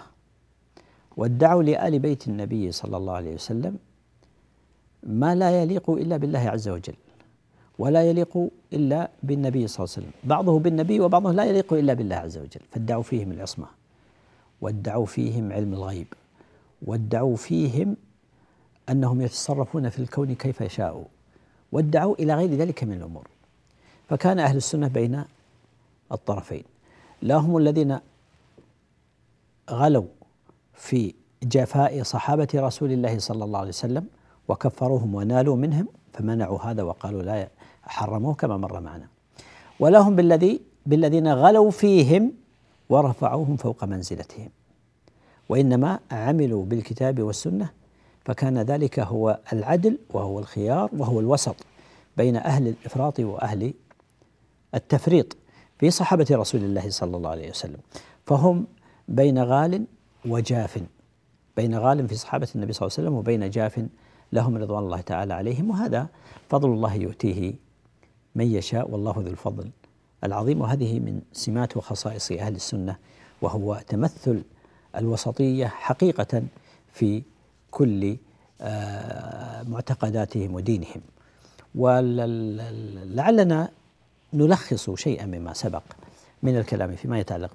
وادعوا 1.17 1.63
لآل 1.63 1.99
بيت 1.99 2.27
النبي 2.27 2.71
صلى 2.71 2.97
الله 2.97 3.13
عليه 3.13 3.33
وسلم 3.33 3.77
ما 5.03 5.35
لا 5.35 5.61
يليق 5.61 5.89
إلا 5.89 6.17
بالله 6.17 6.39
عز 6.39 6.69
وجل 6.69 6.95
ولا 7.79 8.03
يليق 8.03 8.49
إلا 8.73 9.09
بالنبي 9.23 9.67
صلى 9.67 9.83
الله 9.83 9.95
عليه 9.95 10.07
وسلم. 10.07 10.11
بعضه 10.23 10.59
بالنبي 10.59 10.99
وبعضه 10.99 11.31
لا 11.31 11.45
يليق 11.45 11.73
إلا 11.73 11.93
بالله 11.93 12.15
عز 12.15 12.37
وجل. 12.37 12.61
فادعوا 12.71 13.03
فيهم 13.03 13.31
العصمة 13.31 13.67
وادعوا 14.61 15.05
فيهم 15.05 15.51
علم 15.53 15.73
الغيب 15.73 16.07
وادعوا 16.81 17.35
فيهم 17.35 17.95
أنهم 18.89 19.21
يتصرفون 19.21 19.89
في 19.89 19.99
الكون 19.99 20.35
كيف 20.35 20.61
يشاءوا 20.61 21.05
وادعوا 21.71 22.15
إلى 22.19 22.35
غير 22.35 22.49
ذلك 22.49 22.83
من 22.83 22.93
الأمور. 22.93 23.27
فكان 24.09 24.39
أهل 24.39 24.57
السنة 24.57 24.87
بين 24.87 25.23
الطرفين. 26.11 26.63
لا 27.25 27.35
هم 27.35 27.57
الذين 27.57 27.99
غلوا 29.69 30.05
في 30.73 31.13
جفاء 31.43 32.03
صحابة 32.03 32.47
رسول 32.55 32.91
الله 32.91 33.19
صلى 33.19 33.43
الله 33.43 33.59
عليه 33.59 33.69
وسلم 33.69 34.07
وكفروهم 34.47 35.15
ونالوا 35.15 35.55
منهم 35.55 35.87
فمنعوا 36.13 36.61
هذا 36.61 36.83
وقالوا 36.83 37.21
لا 37.21 37.49
حرموه 37.83 38.33
كما 38.33 38.57
مر 38.57 38.79
معنا. 38.79 39.07
ولهم 39.79 40.15
بالذي 40.15 40.61
بالذين 40.85 41.27
غلوا 41.27 41.71
فيهم 41.71 42.31
ورفعوهم 42.89 43.55
فوق 43.55 43.83
منزلتهم. 43.83 44.49
وإنما 45.49 45.99
عملوا 46.11 46.65
بالكتاب 46.65 47.21
والسنة 47.21 47.69
فكان 48.25 48.57
ذلك 48.57 48.99
هو 48.99 49.39
العدل 49.53 49.97
وهو 50.09 50.39
الخيار 50.39 50.89
وهو 50.97 51.19
الوسط 51.19 51.55
بين 52.17 52.35
أهل 52.35 52.67
الإفراط 52.67 53.19
وأهل 53.19 53.73
التفريط. 54.75 55.37
في 55.79 55.91
صحابة 55.91 56.27
رسول 56.31 56.63
الله 56.63 56.89
صلى 56.89 57.17
الله 57.17 57.29
عليه 57.29 57.49
وسلم. 57.49 57.79
فهم 58.25 58.67
بين 59.07 59.43
غال 59.43 59.85
وجاف 60.25 60.83
بين 61.57 61.75
غال 61.77 62.07
في 62.07 62.15
صحابة 62.15 62.47
النبي 62.55 62.73
صلى 62.73 62.87
الله 62.87 62.95
عليه 62.97 63.07
وسلم 63.07 63.17
وبين 63.17 63.49
جاف 63.49 63.85
لهم 64.33 64.57
رضوان 64.57 64.83
الله 64.83 65.01
تعالى 65.01 65.33
عليهم. 65.33 65.69
وهذا 65.69 66.07
فضل 66.49 66.69
الله 66.69 66.93
يؤتيه 66.95 67.53
من 68.35 68.45
يشاء 68.45 68.91
والله 68.91 69.13
ذو 69.17 69.27
الفضل 69.27 69.69
العظيم. 70.23 70.61
وهذه 70.61 70.99
من 70.99 71.21
سمات 71.33 71.77
وخصائص 71.77 72.31
أهل 72.31 72.55
السنة 72.55 72.97
وهو 73.41 73.81
تمثل 73.87 74.43
الوسطية 74.95 75.67
حقيقة 75.67 76.43
في 76.93 77.23
كل 77.71 78.17
آه، 78.61 79.63
معتقداتهم 79.63 80.55
ودينهم. 80.55 81.01
ولعلنا 81.75 83.69
نلخص 84.35 84.89
شيئا 84.89 85.25
مما 85.25 85.53
سبق 85.53 85.83
من 86.43 86.57
الكلام 86.57 86.95
فيما 86.95 87.19
يتعلق 87.19 87.51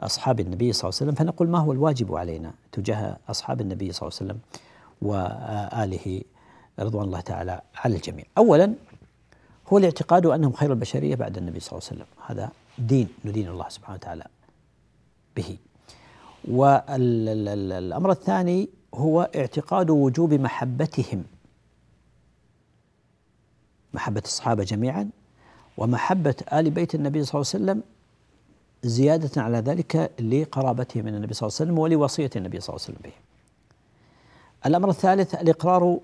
بأصحاب 0.00 0.40
النبي 0.40 0.72
صلى 0.72 0.88
الله 0.88 1.00
عليه 1.00 1.10
وسلم 1.10 1.14
فنقول 1.14 1.48
ما 1.48 1.58
هو 1.58 1.72
الواجب 1.72 2.14
علينا 2.14 2.52
تجاه 2.72 3.16
أصحاب 3.28 3.60
النبي 3.60 3.92
صلى 3.92 4.08
الله 4.08 4.18
عليه 4.20 4.32
وسلم 4.32 4.40
وآله 5.02 6.22
رضوان 6.78 7.04
الله 7.04 7.20
تعالى 7.20 7.60
على 7.76 7.96
الجميع. 7.96 8.24
أولا 8.38 8.74
هو 9.68 9.78
الاعتقاد 9.78 10.26
أنهم 10.26 10.52
خير 10.52 10.72
البشرية 10.72 11.14
بعد 11.14 11.38
النبي 11.38 11.60
صلى 11.60 11.78
الله 11.78 11.88
عليه 11.90 12.02
وسلم. 12.02 12.06
هذا 12.26 12.50
دين 12.78 13.08
ندين 13.24 13.48
الله 13.48 13.68
سبحانه 13.68 13.96
وتعالى 13.96 14.26
به. 15.36 15.56
والأمر 16.48 18.10
الثاني 18.10 18.68
هو 18.94 19.30
اعتقاد 19.36 19.90
وجوب 19.90 20.34
محبتهم 20.34 21.24
محبة 23.94 24.22
الصحابة 24.24 24.64
جميعا 24.64 25.10
ومحبة 25.80 26.34
آل 26.52 26.70
بيت 26.70 26.94
النبي 26.94 27.24
صلى 27.24 27.34
الله 27.40 27.50
عليه 27.54 27.64
وسلم 27.64 27.82
زيادة 28.82 29.42
على 29.42 29.58
ذلك 29.58 30.10
لقرابتهم 30.20 31.04
من 31.04 31.14
النبي 31.14 31.34
صلى 31.34 31.46
الله 31.46 31.56
عليه 31.60 31.70
وسلم 31.70 31.78
ولوصية 31.78 32.30
النبي 32.36 32.60
صلى 32.60 32.76
الله 32.76 32.84
عليه 32.86 32.94
وسلم 32.94 33.02
به. 33.04 33.12
الأمر 34.66 34.90
الثالث 34.90 35.34
الإقرار 35.34 35.98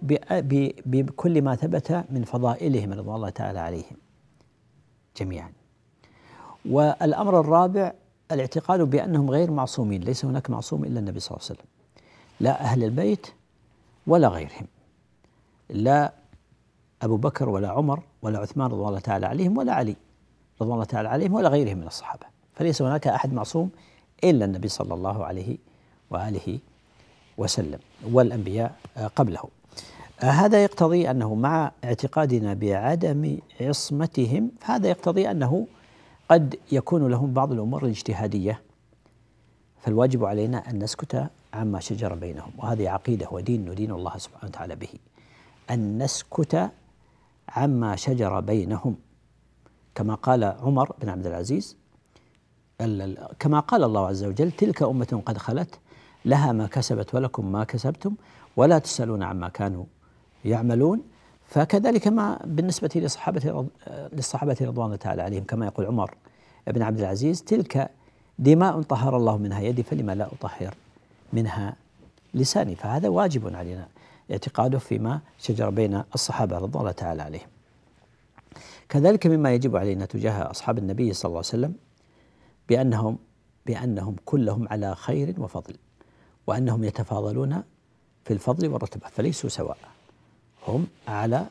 بكل 0.87 1.43
ما 1.43 1.57
ثبت 1.57 2.05
من 2.11 2.25
فضائلهم 2.25 2.93
رضوان 2.93 3.17
الله 3.17 3.29
تعالى 3.29 3.61
عليهم 3.61 3.97
جميعا. 5.17 5.53
والأمر 6.71 7.41
الرابع 7.41 7.93
الاعتقاد 8.33 8.81
بأنهم 8.81 9.31
غير 9.31 9.51
معصومين 9.51 10.01
ليس 10.01 10.25
هناك 10.25 10.51
معصوم 10.51 10.85
إلا 10.85 11.01
النبي 11.01 11.21
صلى 11.21 11.37
الله 11.37 11.47
عليه 11.47 11.55
وسلم. 11.55 11.71
لا 12.41 12.61
أهل 12.61 12.85
البيت 12.85 13.27
ولا 14.07 14.29
غيرهم. 14.29 14.67
لا 15.71 16.13
أبو 17.03 17.17
بكر 17.17 17.49
ولا 17.49 17.69
عمر 17.69 18.03
ولا 18.23 18.39
عثمان 18.39 18.71
رضوان 18.71 18.89
الله 18.89 19.01
تعالى 19.01 19.27
عليهم 19.27 19.59
ولا 19.59 19.73
علي 19.73 19.97
رضوان 20.63 20.75
الله 20.75 20.85
تعالى 20.85 21.09
عليهم 21.09 21.35
ولا 21.35 21.49
غيرهم 21.49 21.79
من 21.79 21.87
الصحابة. 21.87 22.27
فليس 22.55 22.83
هناك 22.83 23.07
أحد 23.07 23.33
معصوم 23.33 23.71
إلا 24.25 24.45
النبي 24.45 24.69
صلى 24.69 24.95
الله 24.95 25.25
عليه 25.25 25.59
وآله 26.11 26.59
وسلم 27.39 27.79
والأنبياء 28.13 28.75
قبله. 29.17 29.43
هذا 30.21 30.65
يقتضي 30.65 31.11
أنه 31.11 31.35
مع 31.35 31.73
اعتقادنا 31.85 32.55
بعدم 32.55 33.39
عصمتهم 33.61 34.51
فهذا 34.61 34.89
يقتضي 34.89 35.31
أنه 35.31 35.67
قد 36.29 36.59
يكون 36.73 37.09
لهم 37.11 37.33
بعض 37.33 37.53
الأمور 37.53 37.85
الاجتهادية 37.85 38.63
فالواجب 39.79 40.25
علينا 40.25 40.71
أن 40.71 40.79
نسكت 40.79 41.31
عما 41.55 41.81
شجر 41.81 42.15
بينهم 42.15 42.51
وهذه 42.59 42.89
عقيدة 42.89 43.29
ودين 43.31 43.71
ندين 43.71 43.91
الله 43.91 44.19
سبحانه 44.19 44.45
وتعالى 44.45 44.77
به 44.77 44.89
أن 45.71 46.03
نسكت 46.03 46.71
عما 47.49 47.97
شجر 47.97 48.41
بينهم. 48.41 48.97
كما 49.95 50.15
قال 50.15 50.45
عمر 50.45 50.93
بن 51.01 51.09
عبد 51.09 51.27
العزيز 51.27 51.77
كما 53.39 53.61
قال 53.61 53.85
الله 53.85 54.07
عز 54.07 54.25
وجل 54.25 54.53
تلك 54.53 54.83
أمة 54.83 55.23
قد 55.27 55.39
خلت 55.39 55.79
لها 56.25 56.53
ما 56.53 56.67
كسبت 56.67 57.15
ولكم 57.15 57.53
ما 57.53 57.65
كسبتم 57.65 58.15
ولا 58.57 58.79
تسألون 58.79 59.23
عما 59.23 59.49
كانوا 59.49 59.85
يعملون. 60.45 61.03
فكذلك 61.47 62.09
ما 62.09 62.39
بالنسبة 62.45 62.91
لصحابة 62.95 63.67
للصحابة 64.13 64.57
رضوان 64.61 64.87
الله 64.87 64.97
تعالى 64.97 65.23
عليهم 65.23 65.45
كما 65.45 65.67
يقول 65.67 65.87
عمر 65.87 66.15
بن 66.67 66.83
عبد 66.83 67.01
العزيز 67.01 67.43
تلك 67.43 67.91
دماء 68.39 68.83
طهر 68.83 69.17
الله 69.17 69.37
منها 69.37 69.61
يدي 69.61 69.83
فلما 69.83 70.15
لا 70.15 70.27
أطهر 70.27 70.75
منها 71.33 71.77
لساني. 72.35 72.75
فهذا 72.75 73.09
واجب 73.09 73.57
علينا 73.57 73.89
اعتقاده 74.31 74.79
فيما 74.79 75.21
شجر 75.39 75.71
بين 75.71 76.03
الصحابة 76.15 76.59
رضوان 76.59 76.81
الله 76.81 76.93
تعالى 76.93 77.23
عليهم. 77.23 77.49
كذلك 78.89 79.27
مما 79.27 79.55
يجب 79.55 79.77
علينا 79.77 80.07
تجاه 80.07 80.51
أصحاب 80.51 80.79
النبي 80.79 81.13
صلى 81.13 81.29
الله 81.29 81.39
عليه 81.39 81.49
وسلم 81.49 81.75
بأنهم 82.69 83.19
بأنهم 83.67 84.17
كلهم 84.25 84.69
على 84.69 84.95
خير 84.95 85.35
وفضل 85.39 85.77
وأنهم 86.47 86.85
يتفاضلون 86.85 87.63
في 88.25 88.33
الفضل 88.33 88.69
والرتبة 88.69 89.09
فليسوا 89.09 89.51
سواء 89.51 89.79
هم 90.69 90.87
على 91.09 91.47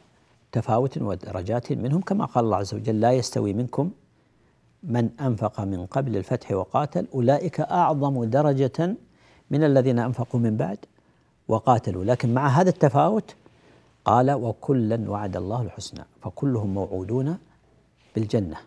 تفاوت 0.52 0.98
ودرجات 0.98 1.72
منهم 1.72 2.02
كما 2.02 2.26
قال 2.26 2.46
الله 2.46 2.58
عز 2.58 2.74
وجل 2.74 3.00
لا 3.00 3.12
يستوي 3.12 3.54
منكم 3.54 3.92
من 4.84 5.10
أنفق 5.22 5.62
من 5.62 5.86
قبل 5.86 6.18
الفتح 6.18 6.52
وقاتل 6.52 7.08
أولئك 7.14 7.60
أعظم 7.60 8.24
درجة 8.24 8.96
من 9.52 9.64
الذين 9.64 10.00
أنفقوا 10.00 10.40
من 10.40 10.58
بعد. 10.58 10.78
وقاتلوا. 11.48 12.04
لكن 12.04 12.34
مع 12.34 12.48
هذا 12.48 12.70
التفاوت 12.70 13.36
قال 14.06 14.32
وكلا 14.32 15.10
وعد 15.10 15.36
الله 15.38 15.62
الحسنى 15.62 16.04
فكلهم 16.22 16.74
موعودون 16.74 17.38
بالجنة. 18.16 18.58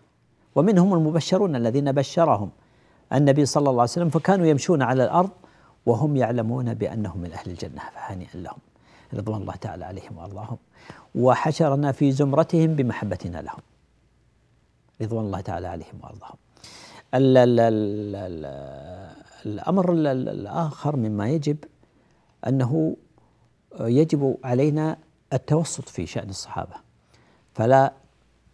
ومنهم 0.55 0.93
المبشرون 0.93 1.55
الذين 1.55 1.91
بشرهم 1.91 2.49
النبي 3.13 3.45
صلى 3.45 3.69
الله 3.69 3.81
عليه 3.81 3.91
وسلم 3.91 4.09
فكانوا 4.09 4.45
يمشون 4.45 4.81
على 4.81 5.03
الأرض 5.03 5.29
وهم 5.85 6.15
يعلمون 6.15 6.73
بأنهم 6.73 7.19
من 7.19 7.31
أهل 7.31 7.51
الجنة 7.51 7.81
فهنيئا 7.95 8.35
لهم 8.35 8.57
رضوان 9.13 9.41
الله 9.41 9.55
تعالى 9.55 9.85
عليهم 9.85 10.17
وأرضاهم. 10.17 10.57
وحشرنا 11.15 11.91
في 11.91 12.11
زمرتهم 12.11 12.75
بمحبتنا 12.75 13.37
لهم 13.37 13.59
رضوان 15.01 15.25
الله 15.25 15.41
تعالى 15.41 15.67
عليهم 15.67 15.99
وأرضاهم. 16.03 16.37
الأمر 19.45 19.91
الآخر 19.91 20.95
مما 20.95 21.29
يجب 21.29 21.57
أنه 22.47 22.95
يجب 23.79 24.37
علينا 24.43 24.97
التوسط 25.33 25.89
في 25.89 26.05
شأن 26.05 26.29
الصحابة. 26.29 26.75
فلا 27.53 27.93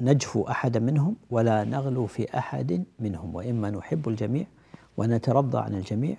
نجفو 0.01 0.43
أحدا 0.43 0.79
منهم 0.79 1.15
ولا 1.31 1.63
نغلو 1.63 2.05
في 2.05 2.37
أحد 2.37 2.83
منهم 2.99 3.35
وإما 3.35 3.69
نحب 3.69 4.09
الجميع 4.09 4.45
ونترضى 4.97 5.57
عن 5.57 5.75
الجميع 5.75 6.15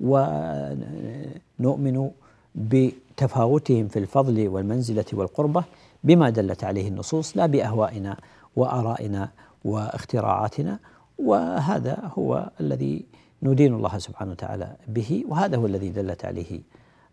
ونؤمن 0.00 2.10
بتفاوتهم 2.54 3.88
في 3.88 3.98
الفضل 3.98 4.48
والمنزلة 4.48 5.04
والقربة 5.12 5.64
بما 6.04 6.30
دلت 6.30 6.64
عليه 6.64 6.88
النصوص 6.88 7.36
لا 7.36 7.46
بأهوائنا 7.46 8.16
وآرائنا 8.56 9.28
واختراعاتنا. 9.64 10.78
وهذا 11.18 12.12
هو 12.18 12.50
الذي 12.60 13.04
ندين 13.42 13.74
الله 13.74 13.98
سبحانه 13.98 14.30
وتعالى 14.30 14.76
به 14.88 15.24
وهذا 15.28 15.56
هو 15.56 15.66
الذي 15.66 15.88
دلت 15.88 16.24
عليه 16.24 16.60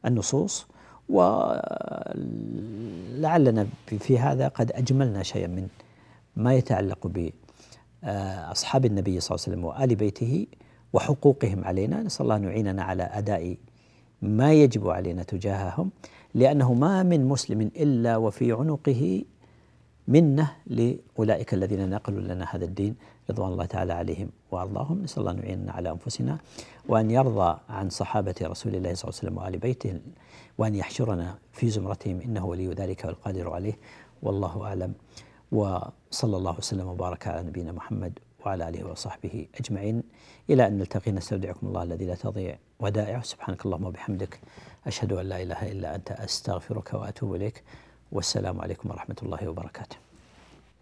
النصوص 0.05 0.67
ولعلنا 1.09 1.67
في 3.87 4.19
هذا 4.19 4.47
قد 4.47 4.71
أجملنا 4.71 5.23
شيئا 5.23 5.47
من 5.47 5.67
ما 6.35 6.53
يتعلق 6.53 7.31
بأصحاب 8.03 8.85
النبي 8.85 9.19
صلى 9.19 9.35
الله 9.35 9.45
عليه 9.45 9.55
وسلم 9.55 9.65
وآل 9.65 9.95
بيته 9.95 10.47
وحقوقهم 10.93 11.63
علينا. 11.65 12.03
نسأل 12.03 12.23
الله 12.23 12.35
أن 12.35 12.43
يعيننا 12.43 12.83
على 12.83 13.03
أداء 13.03 13.57
ما 14.21 14.53
يجب 14.53 14.89
علينا 14.89 15.23
تجاههم 15.23 15.91
لأنه 16.33 16.73
ما 16.73 17.03
من 17.03 17.25
مسلم 17.25 17.61
إلا 17.61 18.17
وفي 18.17 18.51
عنقه 18.51 19.23
منة 20.07 20.51
لأولئك 20.67 21.53
الذين 21.53 21.89
نقلوا 21.89 22.21
لنا 22.21 22.45
هذا 22.49 22.65
الدين 22.65 22.95
رضوان 23.29 23.51
الله 23.51 23.65
تعالى 23.65 23.93
عليهم 23.93 24.29
وأرضاهم. 24.51 25.03
نسأل 25.03 25.19
الله 25.19 25.31
أن 25.31 25.39
يعيننا 25.39 25.71
على 25.71 25.91
أنفسنا 25.91 26.37
وأن 26.87 27.11
يرضى 27.11 27.59
عن 27.69 27.89
صحابة 27.89 28.35
رسول 28.41 28.75
الله 28.75 28.93
صلى 28.93 29.09
الله 29.09 29.19
عليه 29.19 29.27
وسلم 29.27 29.37
وآل 29.37 29.57
بيته 29.57 29.99
وأن 30.57 30.75
يحشرنا 30.75 31.37
في 31.51 31.69
زمرتهم. 31.69 32.21
إنه 32.21 32.45
ولي 32.45 32.67
ذلك 32.67 33.05
والقادر 33.05 33.53
عليه. 33.53 33.77
والله 34.23 34.65
أعلم. 34.65 34.93
وصلى 35.51 36.37
الله 36.37 36.55
وسلم 36.57 36.87
وبارك 36.87 37.27
على 37.27 37.43
نبينا 37.43 37.71
محمد 37.71 38.19
وعلى 38.45 38.69
آله 38.69 38.83
وصحبه 38.91 39.47
أجمعين. 39.59 40.03
إلى 40.49 40.67
أن 40.67 40.77
نلتقي 40.77 41.11
نستودعكم 41.11 41.67
الله 41.67 41.83
الذي 41.83 42.05
لا 42.05 42.15
تضيع 42.15 42.57
ودائعه. 42.79 43.21
سبحانك 43.21 43.65
اللهم 43.65 43.85
وبحمدك. 43.85 44.39
أشهد 44.87 45.13
أن 45.13 45.25
لا 45.25 45.41
إله 45.41 45.71
إلا 45.71 45.95
أنت. 45.95 46.11
أستغفرك 46.11 46.93
وأتوب 46.93 47.35
إليك. 47.35 47.63
والسلام 48.11 48.61
عليكم 48.61 48.89
ورحمة 48.89 49.15
الله 49.23 49.49
وبركاته. 49.49 50.04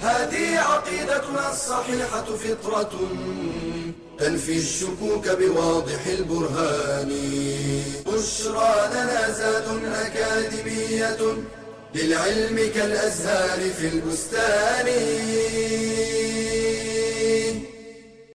هذه 0.00 0.58
عقيدتنا 0.58 1.52
الصحيحة 1.52 2.24
فطرة 2.24 2.90
تنفي 4.18 4.56
الشكوك 4.58 5.28
بواضح 5.28 6.06
البرهان. 6.06 7.08
بشرى 8.06 8.90
لنا 8.92 9.30
زاد 9.30 9.68
أكاديمية 9.84 11.18
للعلم 11.94 12.70
كالأزهار 12.74 13.70
في 13.70 13.88
البستان. 13.88 14.86